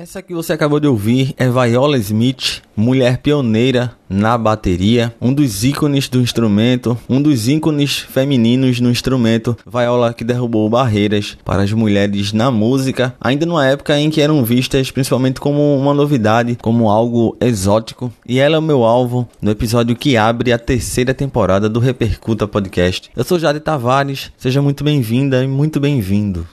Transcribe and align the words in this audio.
Essa 0.00 0.22
que 0.22 0.32
você 0.32 0.54
acabou 0.54 0.80
de 0.80 0.88
ouvir 0.88 1.34
é 1.36 1.46
Viola 1.50 1.98
Smith, 1.98 2.62
mulher 2.74 3.18
pioneira 3.18 3.92
na 4.08 4.38
bateria, 4.38 5.14
um 5.20 5.30
dos 5.30 5.62
ícones 5.62 6.08
do 6.08 6.22
instrumento, 6.22 6.96
um 7.06 7.20
dos 7.20 7.48
ícones 7.48 7.98
femininos 7.98 8.80
no 8.80 8.90
instrumento. 8.90 9.54
Viola 9.70 10.14
que 10.14 10.24
derrubou 10.24 10.70
barreiras 10.70 11.36
para 11.44 11.64
as 11.64 11.70
mulheres 11.74 12.32
na 12.32 12.50
música, 12.50 13.14
ainda 13.20 13.44
numa 13.44 13.66
época 13.66 14.00
em 14.00 14.08
que 14.08 14.22
eram 14.22 14.42
vistas 14.42 14.90
principalmente 14.90 15.38
como 15.38 15.76
uma 15.76 15.92
novidade, 15.92 16.56
como 16.62 16.88
algo 16.88 17.36
exótico. 17.38 18.10
E 18.26 18.38
ela 18.38 18.56
é 18.56 18.58
o 18.58 18.62
meu 18.62 18.84
alvo 18.84 19.28
no 19.42 19.50
episódio 19.50 19.94
que 19.94 20.16
abre 20.16 20.50
a 20.50 20.58
terceira 20.58 21.12
temporada 21.12 21.68
do 21.68 21.78
Repercuta 21.78 22.48
Podcast. 22.48 23.10
Eu 23.14 23.22
sou 23.22 23.38
Jade 23.38 23.60
Tavares, 23.60 24.32
seja 24.38 24.62
muito 24.62 24.82
bem-vinda 24.82 25.44
e 25.44 25.46
muito 25.46 25.78
bem-vindo. 25.78 26.46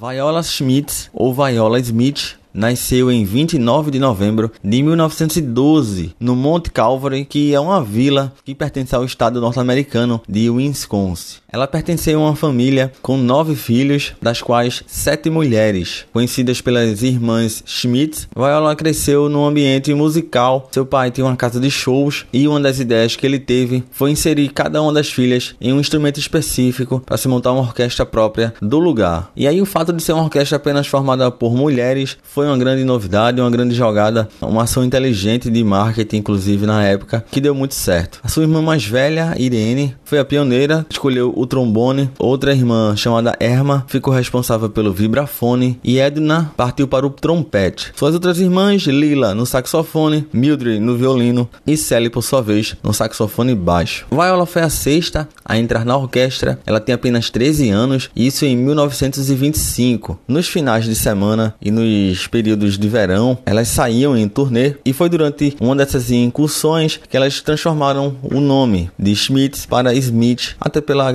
Viola 0.00 0.44
Schmidt 0.44 1.10
ou 1.12 1.34
Viola 1.34 1.80
Smith 1.80 2.38
nasceu 2.54 3.10
em 3.10 3.24
29 3.24 3.90
de 3.90 3.98
novembro 3.98 4.52
de 4.62 4.80
1912 4.80 6.14
no 6.20 6.36
Monte 6.36 6.70
Calvary, 6.70 7.24
que 7.24 7.52
é 7.52 7.58
uma 7.58 7.82
vila 7.82 8.32
que 8.44 8.54
pertence 8.54 8.94
ao 8.94 9.04
estado 9.04 9.40
norte-americano 9.40 10.20
de 10.28 10.48
Wisconsin. 10.48 11.38
Ela 11.50 11.66
pertenceu 11.66 12.20
a 12.20 12.24
uma 12.26 12.36
família 12.36 12.92
com 13.00 13.16
nove 13.16 13.56
filhos, 13.56 14.12
das 14.20 14.42
quais 14.42 14.84
sete 14.86 15.30
mulheres. 15.30 16.04
Conhecidas 16.12 16.60
pelas 16.60 17.02
irmãs 17.02 17.62
Schmidt, 17.64 18.28
Viola 18.36 18.76
cresceu 18.76 19.30
num 19.30 19.46
ambiente 19.46 19.94
musical. 19.94 20.68
Seu 20.70 20.84
pai 20.84 21.10
tinha 21.10 21.24
uma 21.24 21.36
casa 21.36 21.58
de 21.58 21.70
shows 21.70 22.26
e 22.34 22.46
uma 22.46 22.60
das 22.60 22.78
ideias 22.80 23.16
que 23.16 23.24
ele 23.24 23.38
teve 23.38 23.82
foi 23.90 24.10
inserir 24.10 24.50
cada 24.50 24.82
uma 24.82 24.92
das 24.92 25.08
filhas 25.08 25.54
em 25.58 25.72
um 25.72 25.80
instrumento 25.80 26.20
específico 26.20 27.00
para 27.00 27.16
se 27.16 27.28
montar 27.28 27.52
uma 27.52 27.62
orquestra 27.62 28.04
própria 28.04 28.52
do 28.60 28.78
lugar. 28.78 29.32
E 29.34 29.48
aí 29.48 29.62
o 29.62 29.66
fato 29.66 29.90
de 29.94 30.02
ser 30.02 30.12
uma 30.12 30.24
orquestra 30.24 30.58
apenas 30.58 30.86
formada 30.86 31.30
por 31.30 31.56
mulheres 31.56 32.18
foi 32.24 32.46
uma 32.46 32.58
grande 32.58 32.84
novidade, 32.84 33.40
uma 33.40 33.50
grande 33.50 33.74
jogada, 33.74 34.28
uma 34.42 34.64
ação 34.64 34.84
inteligente 34.84 35.48
de 35.48 35.64
marketing, 35.64 36.18
inclusive 36.18 36.66
na 36.66 36.84
época, 36.84 37.24
que 37.30 37.40
deu 37.40 37.54
muito 37.54 37.74
certo. 37.74 38.20
A 38.22 38.28
sua 38.28 38.42
irmã 38.42 38.60
mais 38.60 38.84
velha, 38.84 39.34
Irene, 39.38 39.96
foi 40.04 40.18
a 40.18 40.26
pioneira, 40.26 40.84
escolheu 40.90 41.37
o 41.38 41.46
trombone. 41.46 42.10
Outra 42.18 42.52
irmã, 42.52 42.96
chamada 42.96 43.36
Erma, 43.38 43.84
ficou 43.86 44.12
responsável 44.12 44.68
pelo 44.68 44.92
vibrafone 44.92 45.78
e 45.84 45.98
Edna 46.00 46.52
partiu 46.56 46.88
para 46.88 47.06
o 47.06 47.10
trompete. 47.10 47.92
Suas 47.94 48.14
outras 48.14 48.40
irmãs, 48.40 48.82
Lila 48.82 49.34
no 49.34 49.46
saxofone, 49.46 50.26
Mildred 50.32 50.80
no 50.80 50.96
violino 50.96 51.48
e 51.66 51.76
Sally, 51.76 52.10
por 52.10 52.22
sua 52.22 52.42
vez, 52.42 52.74
no 52.82 52.92
saxofone 52.92 53.54
baixo. 53.54 54.06
Viola 54.10 54.46
foi 54.46 54.62
a 54.62 54.70
sexta 54.70 55.28
a 55.44 55.56
entrar 55.56 55.84
na 55.84 55.96
orquestra. 55.96 56.58
Ela 56.66 56.80
tem 56.80 56.94
apenas 56.94 57.30
13 57.30 57.70
anos, 57.70 58.10
isso 58.16 58.44
em 58.44 58.56
1925. 58.56 60.18
Nos 60.26 60.48
finais 60.48 60.84
de 60.84 60.94
semana 60.94 61.54
e 61.62 61.70
nos 61.70 62.26
períodos 62.26 62.76
de 62.76 62.88
verão, 62.88 63.38
elas 63.46 63.68
saíam 63.68 64.16
em 64.16 64.28
turnê 64.28 64.74
e 64.84 64.92
foi 64.92 65.08
durante 65.08 65.56
uma 65.60 65.76
dessas 65.76 66.10
incursões 66.10 66.98
que 67.08 67.16
elas 67.16 67.40
transformaram 67.40 68.16
o 68.22 68.40
nome 68.40 68.90
de 68.98 69.14
Schmidt 69.14 69.66
para 69.68 69.94
Smith, 69.94 70.56
até 70.60 70.80
pela 70.80 71.06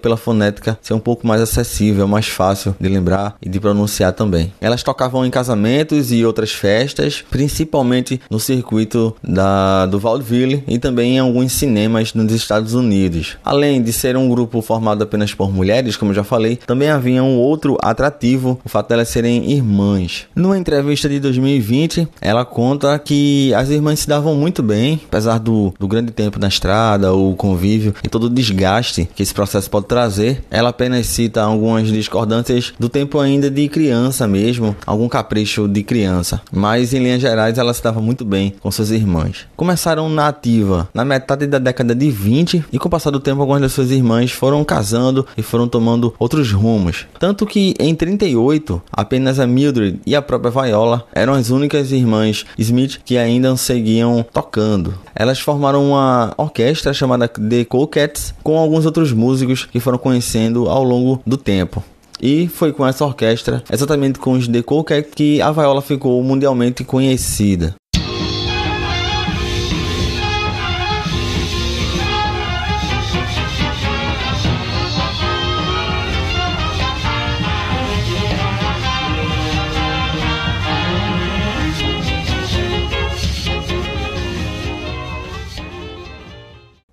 pela 0.00 0.16
fonética 0.16 0.78
ser 0.82 0.94
um 0.94 0.98
pouco 0.98 1.26
mais 1.26 1.40
acessível, 1.40 2.06
mais 2.06 2.26
fácil 2.26 2.74
de 2.78 2.88
lembrar 2.88 3.36
e 3.42 3.48
de 3.48 3.60
pronunciar 3.60 4.12
também. 4.12 4.52
Elas 4.60 4.82
tocavam 4.82 5.24
em 5.24 5.30
casamentos 5.30 6.12
e 6.12 6.24
outras 6.24 6.52
festas, 6.52 7.24
principalmente 7.30 8.20
no 8.30 8.40
circuito 8.40 9.14
da, 9.22 9.86
do 9.86 9.98
vaudeville 9.98 10.62
e 10.66 10.78
também 10.78 11.16
em 11.16 11.18
alguns 11.18 11.52
cinemas 11.52 12.14
nos 12.14 12.32
Estados 12.32 12.74
Unidos. 12.74 13.36
Além 13.44 13.82
de 13.82 13.92
ser 13.92 14.16
um 14.16 14.28
grupo 14.28 14.60
formado 14.62 15.02
apenas 15.02 15.34
por 15.34 15.52
mulheres, 15.52 15.96
como 15.96 16.14
já 16.14 16.24
falei, 16.24 16.56
também 16.56 16.90
havia 16.90 17.22
um 17.22 17.36
outro 17.36 17.76
atrativo, 17.80 18.60
o 18.64 18.68
fato 18.68 18.88
de 18.88 18.94
elas 18.94 19.08
serem 19.08 19.50
irmãs. 19.50 20.26
No 20.34 20.54
entrevista 20.54 21.08
de 21.08 21.20
2020, 21.20 22.08
ela 22.20 22.44
conta 22.44 22.98
que 22.98 23.52
as 23.54 23.68
irmãs 23.70 24.00
se 24.00 24.08
davam 24.08 24.34
muito 24.34 24.62
bem, 24.62 25.00
apesar 25.06 25.38
do, 25.38 25.74
do 25.78 25.88
grande 25.88 26.12
tempo 26.12 26.38
na 26.38 26.48
estrada, 26.48 27.12
o 27.12 27.34
convívio 27.34 27.94
e 28.02 28.08
todo 28.08 28.24
o 28.24 28.30
desgaste 28.30 29.08
que 29.14 29.22
esse 29.22 29.34
processo 29.34 29.57
pode 29.66 29.86
trazer. 29.86 30.44
Ela 30.50 30.68
apenas 30.68 31.06
cita 31.06 31.42
algumas 31.42 31.88
discordâncias 31.88 32.74
do 32.78 32.88
tempo 32.88 33.18
ainda 33.18 33.50
de 33.50 33.66
criança 33.68 34.28
mesmo, 34.28 34.76
algum 34.86 35.08
capricho 35.08 35.66
de 35.66 35.82
criança, 35.82 36.40
mas 36.52 36.92
em 36.92 36.98
linhas 36.98 37.20
gerais 37.20 37.56
ela 37.56 37.72
se 37.72 37.82
dava 37.82 38.00
muito 38.00 38.24
bem 38.24 38.54
com 38.60 38.70
suas 38.70 38.90
irmãs. 38.90 39.46
Começaram 39.56 40.08
na 40.08 40.28
ativa 40.28 40.88
na 40.92 41.04
metade 41.04 41.46
da 41.46 41.58
década 41.58 41.94
de 41.94 42.10
20 42.10 42.66
e 42.72 42.78
com 42.78 42.88
o 42.88 42.90
passar 42.90 43.10
do 43.10 43.20
tempo 43.20 43.40
algumas 43.40 43.62
das 43.62 43.72
suas 43.72 43.90
irmãs 43.90 44.30
foram 44.30 44.62
casando 44.64 45.26
e 45.36 45.42
foram 45.42 45.66
tomando 45.66 46.14
outros 46.18 46.52
rumos. 46.52 47.06
Tanto 47.18 47.46
que 47.46 47.74
em 47.78 47.94
38 47.94 48.82
apenas 48.92 49.40
a 49.40 49.46
Mildred 49.46 50.00
e 50.04 50.14
a 50.14 50.20
própria 50.20 50.50
Viola 50.50 51.06
eram 51.12 51.32
as 51.32 51.50
únicas 51.50 51.92
irmãs 51.92 52.44
Smith 52.58 53.00
que 53.04 53.16
ainda 53.16 53.56
seguiam 53.56 54.24
tocando. 54.32 54.94
Elas 55.14 55.40
formaram 55.40 55.90
uma 55.90 56.34
orquestra 56.36 56.92
chamada 56.92 57.26
The 57.28 57.64
Coquettes 57.64 58.34
com 58.42 58.58
alguns 58.58 58.84
outros 58.84 59.12
músicos 59.12 59.47
que 59.54 59.80
foram 59.80 59.98
conhecendo 59.98 60.68
ao 60.68 60.82
longo 60.82 61.20
do 61.26 61.36
tempo. 61.36 61.82
E 62.20 62.48
foi 62.48 62.72
com 62.72 62.86
essa 62.86 63.04
orquestra, 63.04 63.62
exatamente 63.70 64.18
com 64.18 64.32
os 64.32 64.48
The 64.48 64.62
Coquettes, 64.62 65.12
que 65.14 65.40
a 65.40 65.52
Viola 65.52 65.80
ficou 65.80 66.22
mundialmente 66.22 66.82
conhecida. 66.82 67.74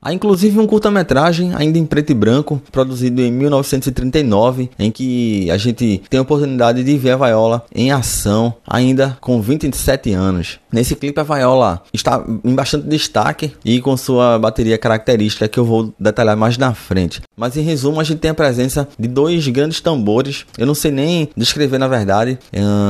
Há 0.05 0.13
inclusive 0.13 0.59
um 0.59 0.67
curta-metragem, 0.67 1.55
ainda 1.55 1.79
em 1.79 1.85
preto 1.85 2.11
e 2.11 2.13
branco, 2.13 2.61
produzido 2.71 3.23
em 3.23 3.31
1939, 3.31 4.69
em 4.77 4.91
que 4.91 5.49
a 5.49 5.57
gente 5.57 6.03
tem 6.07 6.19
a 6.19 6.21
oportunidade 6.21 6.83
de 6.83 6.95
ver 6.95 7.13
a 7.13 7.17
Viola 7.17 7.65
em 7.73 7.91
ação, 7.91 8.53
ainda 8.67 9.17
com 9.19 9.41
27 9.41 10.13
anos. 10.13 10.59
Nesse 10.71 10.95
clipe, 10.95 11.19
a 11.19 11.23
Viola 11.23 11.81
está 11.91 12.23
em 12.43 12.53
bastante 12.53 12.85
destaque 12.85 13.53
e 13.65 13.81
com 13.81 13.97
sua 13.97 14.37
bateria 14.37 14.77
característica, 14.77 15.47
que 15.47 15.59
eu 15.59 15.65
vou 15.65 15.91
detalhar 15.99 16.37
mais 16.37 16.55
na 16.55 16.75
frente. 16.75 17.23
Mas 17.35 17.57
em 17.57 17.61
resumo, 17.61 17.99
a 17.99 18.03
gente 18.03 18.19
tem 18.19 18.29
a 18.29 18.35
presença 18.35 18.87
de 18.99 19.07
dois 19.07 19.47
grandes 19.47 19.81
tambores. 19.81 20.45
Eu 20.55 20.67
não 20.67 20.75
sei 20.75 20.91
nem 20.91 21.29
descrever 21.35 21.79
na 21.79 21.87
verdade. 21.87 22.37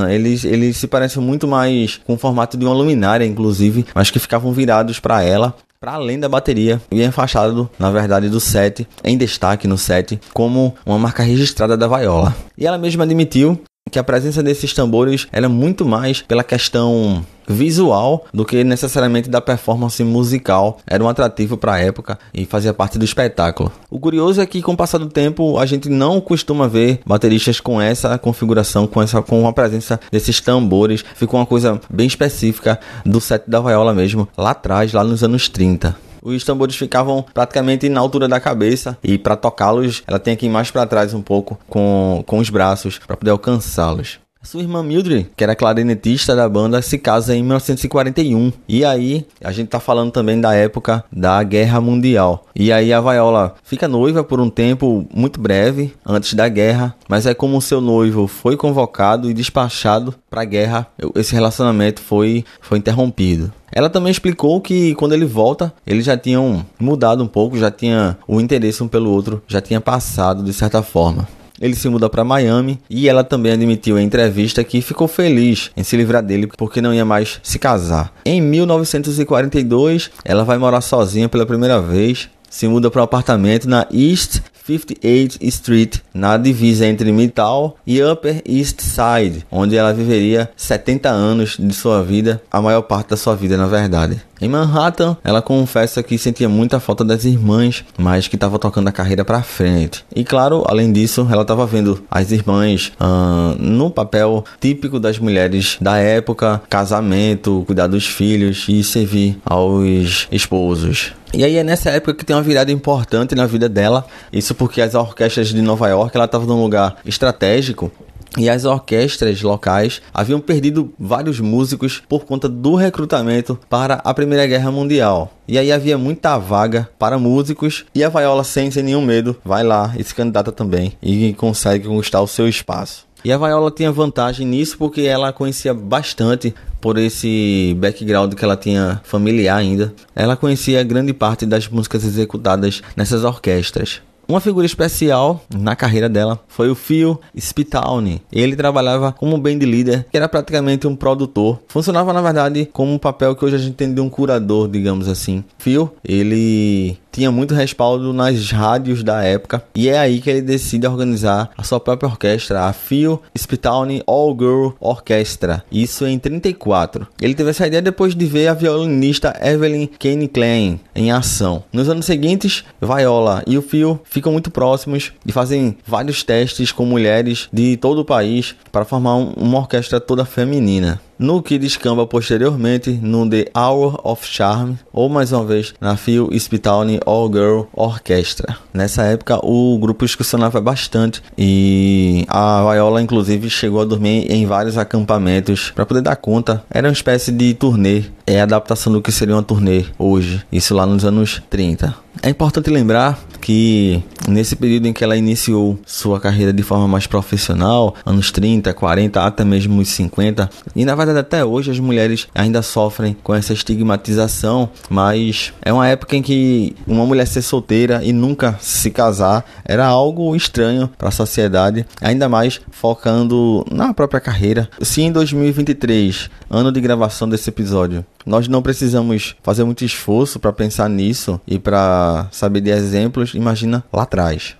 Eles, 0.09 0.43
eles 0.43 0.75
se 0.75 0.85
parecem 0.85 1.23
muito 1.23 1.47
mais 1.47 2.01
com 2.05 2.15
o 2.15 2.17
formato 2.17 2.57
de 2.57 2.65
uma 2.65 2.75
luminária, 2.75 3.25
inclusive, 3.25 3.85
mas 3.95 4.11
que 4.11 4.19
ficavam 4.19 4.51
virados 4.51 4.99
para 4.99 5.23
ela 5.23 5.55
para 5.79 5.93
além 5.93 6.19
da 6.19 6.29
bateria 6.29 6.81
e 6.91 7.03
enfaixado, 7.03 7.69
na 7.77 7.91
verdade, 7.91 8.29
do 8.29 8.39
set, 8.39 8.87
em 9.03 9.17
destaque 9.17 9.67
no 9.67 9.77
set, 9.77 10.19
como 10.33 10.75
uma 10.85 10.97
marca 10.97 11.23
registrada 11.23 11.77
da 11.77 11.87
Viola. 11.87 12.35
E 12.57 12.65
ela 12.65 12.77
mesma 12.77 13.03
admitiu 13.03 13.59
que 13.95 13.99
a 13.99 14.03
presença 14.03 14.43
desses 14.43 14.73
tambores 14.73 15.25
era 15.31 15.47
muito 15.47 15.85
mais 15.85 16.21
pela 16.21 16.43
questão 16.43 17.25
visual 17.47 18.25
do 18.33 18.43
que 18.43 18.61
necessariamente 18.61 19.29
da 19.29 19.39
performance 19.39 20.03
musical. 20.03 20.79
Era 20.85 21.01
um 21.01 21.07
atrativo 21.07 21.55
para 21.55 21.75
a 21.75 21.79
época 21.79 22.19
e 22.33 22.45
fazia 22.45 22.73
parte 22.73 22.97
do 22.97 23.05
espetáculo. 23.05 23.71
O 23.89 23.97
curioso 23.97 24.41
é 24.41 24.45
que 24.45 24.61
com 24.61 24.73
o 24.73 24.77
passar 24.77 24.97
do 24.97 25.07
tempo 25.07 25.57
a 25.57 25.65
gente 25.65 25.87
não 25.87 26.19
costuma 26.19 26.67
ver 26.67 26.99
bateristas 27.05 27.61
com 27.61 27.79
essa 27.79 28.17
configuração, 28.17 28.85
com 28.85 29.01
essa 29.01 29.21
com 29.21 29.47
a 29.47 29.53
presença 29.53 29.97
desses 30.11 30.41
tambores. 30.41 31.05
Ficou 31.15 31.39
uma 31.39 31.45
coisa 31.45 31.79
bem 31.89 32.05
específica 32.05 32.77
do 33.05 33.21
set 33.21 33.43
da 33.47 33.61
Viola 33.61 33.93
mesmo, 33.93 34.27
lá 34.37 34.51
atrás, 34.51 34.91
lá 34.91 35.05
nos 35.05 35.23
anos 35.23 35.47
30 35.47 35.95
os 36.33 36.43
tambores 36.43 36.75
ficavam 36.75 37.23
praticamente 37.33 37.87
na 37.87 37.99
altura 37.99 38.27
da 38.27 38.39
cabeça 38.39 38.97
e 39.03 39.17
para 39.17 39.35
tocá-los 39.35 40.03
ela 40.07 40.19
tem 40.19 40.35
que 40.35 40.47
ir 40.47 40.49
mais 40.49 40.71
para 40.71 40.87
trás 40.87 41.13
um 41.13 41.21
pouco 41.21 41.57
com, 41.67 42.23
com 42.25 42.39
os 42.39 42.49
braços 42.49 42.99
para 42.99 43.15
poder 43.15 43.31
alcançá-los. 43.31 44.24
Sua 44.45 44.61
irmã 44.61 44.83
Mildred, 44.83 45.31
que 45.35 45.43
era 45.43 45.55
clarinetista 45.55 46.35
da 46.35 46.47
banda, 46.47 46.79
se 46.79 46.99
casa 46.99 47.35
em 47.35 47.41
1941. 47.41 48.53
E 48.69 48.85
aí, 48.85 49.25
a 49.43 49.51
gente 49.51 49.69
tá 49.69 49.79
falando 49.79 50.11
também 50.11 50.39
da 50.39 50.53
época 50.53 51.03
da 51.11 51.41
Guerra 51.41 51.81
Mundial. 51.81 52.45
E 52.55 52.71
aí 52.71 52.93
a 52.93 53.01
Viola 53.01 53.55
fica 53.63 53.87
noiva 53.87 54.23
por 54.23 54.39
um 54.39 54.49
tempo 54.49 55.07
muito 55.11 55.39
breve, 55.39 55.93
antes 56.05 56.35
da 56.35 56.47
guerra, 56.47 56.95
mas 57.09 57.25
é 57.25 57.33
como 57.33 57.59
seu 57.59 57.81
noivo 57.81 58.27
foi 58.27 58.55
convocado 58.55 59.29
e 59.29 59.33
despachado 59.33 60.13
para 60.29 60.43
a 60.43 60.45
guerra, 60.45 60.87
esse 61.15 61.33
relacionamento 61.33 62.01
foi, 62.01 62.45
foi 62.61 62.77
interrompido. 62.77 63.51
Ela 63.71 63.89
também 63.89 64.11
explicou 64.11 64.61
que 64.61 64.93
quando 64.95 65.13
ele 65.13 65.25
volta, 65.25 65.73
eles 65.87 66.05
já 66.05 66.15
tinham 66.15 66.63
mudado 66.79 67.23
um 67.23 67.27
pouco, 67.27 67.57
já 67.57 67.71
tinha 67.71 68.17
o 68.27 68.39
interesse 68.39 68.83
um 68.83 68.87
pelo 68.87 69.09
outro, 69.09 69.41
já 69.47 69.59
tinha 69.59 69.81
passado 69.81 70.43
de 70.43 70.53
certa 70.53 70.83
forma 70.83 71.27
ele 71.59 71.75
se 71.75 71.89
muda 71.89 72.09
para 72.09 72.23
Miami 72.23 72.79
e 72.89 73.07
ela 73.07 73.23
também 73.23 73.51
admitiu 73.51 73.97
em 73.97 74.05
entrevista 74.05 74.63
que 74.63 74.81
ficou 74.81 75.07
feliz 75.07 75.71
em 75.75 75.83
se 75.83 75.95
livrar 75.95 76.23
dele 76.23 76.49
porque 76.57 76.81
não 76.81 76.93
ia 76.93 77.05
mais 77.05 77.39
se 77.43 77.59
casar. 77.59 78.13
Em 78.25 78.41
1942, 78.41 80.11
ela 80.23 80.43
vai 80.43 80.57
morar 80.57 80.81
sozinha 80.81 81.29
pela 81.29 81.45
primeira 81.45 81.81
vez, 81.81 82.29
se 82.49 82.67
muda 82.67 82.89
para 82.89 83.01
um 83.01 83.05
apartamento 83.05 83.67
na 83.67 83.87
East 83.91 84.41
58th 84.67 85.37
Street, 85.41 85.97
na 86.13 86.37
divisa 86.37 86.87
entre 86.87 87.11
Midtown 87.11 87.73
e 87.85 88.01
Upper 88.03 88.41
East 88.45 88.81
Side, 88.81 89.45
onde 89.51 89.75
ela 89.75 89.93
viveria 89.93 90.49
70 90.57 91.09
anos 91.09 91.55
de 91.59 91.73
sua 91.73 92.01
vida, 92.01 92.41
a 92.49 92.61
maior 92.61 92.81
parte 92.81 93.09
da 93.09 93.17
sua 93.17 93.35
vida, 93.35 93.55
na 93.57 93.67
verdade. 93.67 94.19
Em 94.41 94.49
Manhattan, 94.49 95.15
ela 95.23 95.41
confessa 95.41 96.03
que 96.03 96.17
sentia 96.17 96.49
muita 96.49 96.79
falta 96.79 97.05
das 97.05 97.23
irmãs, 97.23 97.85
mas 97.97 98.27
que 98.27 98.35
estava 98.35 98.59
tocando 98.59 98.87
a 98.89 98.91
carreira 98.91 99.23
para 99.23 99.41
frente. 99.41 100.05
E 100.13 100.23
claro, 100.23 100.63
além 100.67 100.91
disso, 100.91 101.27
ela 101.31 101.43
estava 101.43 101.65
vendo 101.65 102.03
as 102.11 102.31
irmãs 102.31 102.91
uh, 102.99 103.55
no 103.57 103.89
papel 103.89 104.43
típico 104.59 104.99
das 104.99 105.17
mulheres 105.19 105.77
da 105.79 105.97
época: 105.97 106.61
casamento, 106.69 107.63
cuidar 107.65 107.87
dos 107.87 108.05
filhos 108.05 108.65
e 108.67 108.83
servir 108.83 109.37
aos 109.45 110.27
esposos. 110.31 111.13
E 111.33 111.43
aí 111.43 111.57
é 111.57 111.63
nessa 111.63 111.89
época 111.89 112.13
que 112.13 112.25
tem 112.25 112.35
uma 112.35 112.41
virada 112.41 112.71
importante 112.71 113.35
na 113.35 113.45
vida 113.45 113.67
dela. 113.67 114.05
Isso 114.31 114.55
porque 114.55 114.81
as 114.81 114.95
orquestras 114.95 115.49
de 115.49 115.61
Nova 115.61 115.87
York, 115.89 116.15
ela 116.15 116.25
estava 116.25 116.45
num 116.45 116.61
lugar 116.61 116.95
estratégico 117.05 117.91
e 118.37 118.49
as 118.49 118.65
orquestras 118.65 119.41
locais 119.41 120.01
haviam 120.13 120.39
perdido 120.39 120.93
vários 120.99 121.39
músicos 121.39 122.01
por 122.07 122.25
conta 122.25 122.47
do 122.49 122.75
recrutamento 122.75 123.59
para 123.69 123.95
a 123.95 124.13
Primeira 124.13 124.45
Guerra 124.45 124.71
Mundial. 124.71 125.31
E 125.47 125.57
aí 125.57 125.71
havia 125.71 125.97
muita 125.97 126.37
vaga 126.37 126.89
para 126.97 127.19
músicos 127.19 127.85
e 127.93 128.03
a 128.03 128.09
Viola, 128.09 128.43
sem, 128.43 128.71
sem 128.71 128.83
nenhum 128.83 129.01
medo, 129.01 129.35
vai 129.43 129.63
lá 129.63 129.93
e 129.97 130.03
se 130.03 130.13
candidata 130.13 130.51
também 130.51 130.93
e 131.01 131.33
consegue 131.33 131.87
conquistar 131.87 132.21
o 132.21 132.27
seu 132.27 132.47
espaço. 132.47 133.05
E 133.25 133.31
a 133.31 133.37
Viola 133.39 133.71
tinha 133.71 133.91
vantagem 133.91 134.45
nisso 134.45 134.77
porque 134.77 135.01
ela 135.01 135.33
conhecia 135.33 135.73
bastante 135.73 136.53
por 136.79 136.95
esse 136.95 137.75
background 137.79 138.35
que 138.35 138.45
ela 138.45 138.55
tinha 138.55 139.01
familiar 139.03 139.57
ainda. 139.57 139.91
Ela 140.15 140.37
conhecia 140.37 140.83
grande 140.83 141.11
parte 141.11 141.43
das 141.43 141.67
músicas 141.67 142.03
executadas 142.03 142.83
nessas 142.95 143.23
orquestras. 143.23 143.99
Uma 144.27 144.39
figura 144.39 144.65
especial 144.65 145.41
na 145.55 145.75
carreira 145.75 146.09
dela 146.09 146.39
foi 146.47 146.69
o 146.69 146.75
Phil 146.75 147.19
Spitali. 147.39 148.21
Ele 148.31 148.55
trabalhava 148.55 149.11
como 149.11 149.37
band 149.37 149.59
leader, 149.59 150.05
que 150.09 150.17
era 150.17 150.27
praticamente 150.27 150.87
um 150.87 150.95
produtor. 150.95 151.59
Funcionava 151.67 152.11
na 152.11 152.21
verdade 152.21 152.67
como 152.73 152.91
um 152.91 152.97
papel 152.97 153.35
que 153.35 153.45
hoje 153.45 153.55
a 153.55 153.59
gente 153.59 153.75
tem 153.75 153.93
de 153.93 154.01
um 154.01 154.09
curador, 154.09 154.67
digamos 154.67 155.07
assim. 155.07 155.43
Phil, 155.59 155.91
ele 156.03 156.97
tinha 157.15 157.31
muito 157.31 157.55
respaldo 157.55 158.11
nas 158.11 158.51
rádios 158.51 159.01
da 159.01 159.23
época 159.23 159.63
e 159.73 159.87
é 159.87 159.97
aí 159.97 160.19
que 160.19 160.29
ele 160.29 160.41
decide 160.41 160.85
organizar 160.85 161.49
a 161.57 161.63
sua 161.63 161.79
própria 161.79 162.09
orquestra, 162.09 162.65
a 162.65 162.73
Phil 162.73 163.21
Spitali 163.37 164.03
All 164.05 164.35
Girl 164.37 164.71
Orchestra. 164.81 165.63
Isso 165.71 166.05
em 166.05 166.19
34. 166.19 167.07
Ele 167.21 167.33
teve 167.33 167.51
essa 167.51 167.67
ideia 167.67 167.81
depois 167.81 168.13
de 168.13 168.25
ver 168.25 168.49
a 168.49 168.53
violinista 168.53 169.33
Evelyn 169.41 169.87
Kane 169.97 170.27
Klein 170.27 170.77
em 170.93 171.09
ação. 171.09 171.63
Nos 171.71 171.87
anos 171.87 172.05
seguintes, 172.05 172.65
Viola 172.81 173.41
e 173.47 173.57
o 173.57 173.61
Phil 173.61 173.97
ficam 174.03 174.33
muito 174.33 174.51
próximos 174.51 175.13
e 175.25 175.31
fazem 175.31 175.77
vários 175.87 176.21
testes 176.21 176.73
com 176.73 176.85
mulheres 176.85 177.47
de 177.53 177.77
todo 177.77 177.99
o 177.99 178.05
país 178.05 178.55
para 178.73 178.83
formar 178.83 179.15
uma 179.15 179.59
orquestra 179.59 180.01
toda 180.01 180.25
feminina 180.25 180.99
no 181.17 181.41
que 181.41 181.57
descamba 181.57 182.05
posteriormente 182.05 182.91
no 182.91 183.29
The 183.29 183.45
Hour 183.55 183.99
of 184.03 184.27
Charm 184.27 184.75
ou 184.91 185.09
mais 185.09 185.31
uma 185.31 185.45
vez 185.45 185.73
na 185.79 185.95
Phil 185.95 186.29
Spitali 186.37 186.99
All 187.05 187.31
Girl 187.31 187.61
Orchestra. 187.73 188.57
Nessa 188.73 189.03
época 189.03 189.39
o 189.43 189.77
grupo 189.77 190.05
excursionava 190.05 190.59
bastante 190.61 191.21
e 191.37 192.25
a 192.27 192.61
Viola 192.71 193.01
inclusive 193.01 193.49
chegou 193.49 193.81
a 193.81 193.85
dormir 193.85 194.31
em 194.31 194.45
vários 194.45 194.77
acampamentos 194.77 195.71
para 195.71 195.85
poder 195.85 196.01
dar 196.01 196.15
conta. 196.15 196.63
Era 196.69 196.87
uma 196.87 196.93
espécie 196.93 197.31
de 197.31 197.53
turnê, 197.53 198.03
é 198.25 198.39
a 198.39 198.43
adaptação 198.43 198.91
do 198.91 199.01
que 199.01 199.11
seria 199.11 199.35
uma 199.35 199.43
turnê 199.43 199.85
hoje, 199.97 200.43
isso 200.51 200.75
lá 200.75 200.85
nos 200.85 201.05
anos 201.05 201.41
30. 201.49 202.04
É 202.21 202.29
importante 202.29 202.69
lembrar 202.69 203.19
que 203.45 204.03
nesse 204.27 204.55
período 204.55 204.87
em 204.87 204.93
que 204.93 205.03
ela 205.03 205.15
iniciou 205.15 205.77
sua 205.85 206.19
carreira 206.19 206.51
de 206.51 206.63
forma 206.63 206.87
mais 206.87 207.05
profissional, 207.05 207.93
anos 208.03 208.31
30, 208.31 208.73
40, 208.73 209.21
até 209.21 209.45
mesmo 209.45 209.79
os 209.79 209.89
50, 209.89 210.49
e 210.75 210.83
na 210.83 210.95
verdade 210.95 211.19
até 211.19 211.45
hoje 211.45 211.69
as 211.69 211.79
mulheres 211.79 212.27
ainda 212.33 212.63
sofrem 212.63 213.15
com 213.21 213.35
essa 213.35 213.53
estigmatização, 213.53 214.69
mas 214.89 215.53
é 215.61 215.71
uma 215.71 215.87
época 215.87 216.15
em 216.15 216.23
que 216.23 216.75
uma 216.87 217.05
mulher 217.05 217.27
ser 217.27 217.43
solteira 217.43 218.01
e 218.03 218.11
nunca 218.11 218.57
se 218.59 218.89
casar 218.89 219.45
era 219.63 219.85
algo 219.85 220.35
estranho 220.35 220.89
para 220.97 221.09
a 221.09 221.11
sociedade, 221.11 221.85
ainda 222.01 222.27
mais 222.27 222.59
focando 222.71 223.63
na 223.71 223.93
própria 223.93 224.19
carreira. 224.19 224.67
Se 224.81 225.01
em 225.01 225.11
2023, 225.11 226.31
ano 226.49 226.71
de 226.71 226.81
gravação 226.81 227.29
desse 227.29 227.49
episódio, 227.49 228.03
nós 228.25 228.47
não 228.47 228.61
precisamos 228.61 229.35
fazer 229.43 229.63
muito 229.63 229.85
esforço 229.85 230.39
para 230.39 230.51
pensar 230.51 230.89
nisso 230.89 231.39
e 231.47 231.59
para 231.59 232.04
saber 232.31 232.61
de 232.61 232.71
exemplos, 232.71 233.33
imagina 233.33 233.83
lá 233.91 234.03
atrás. 234.03 234.55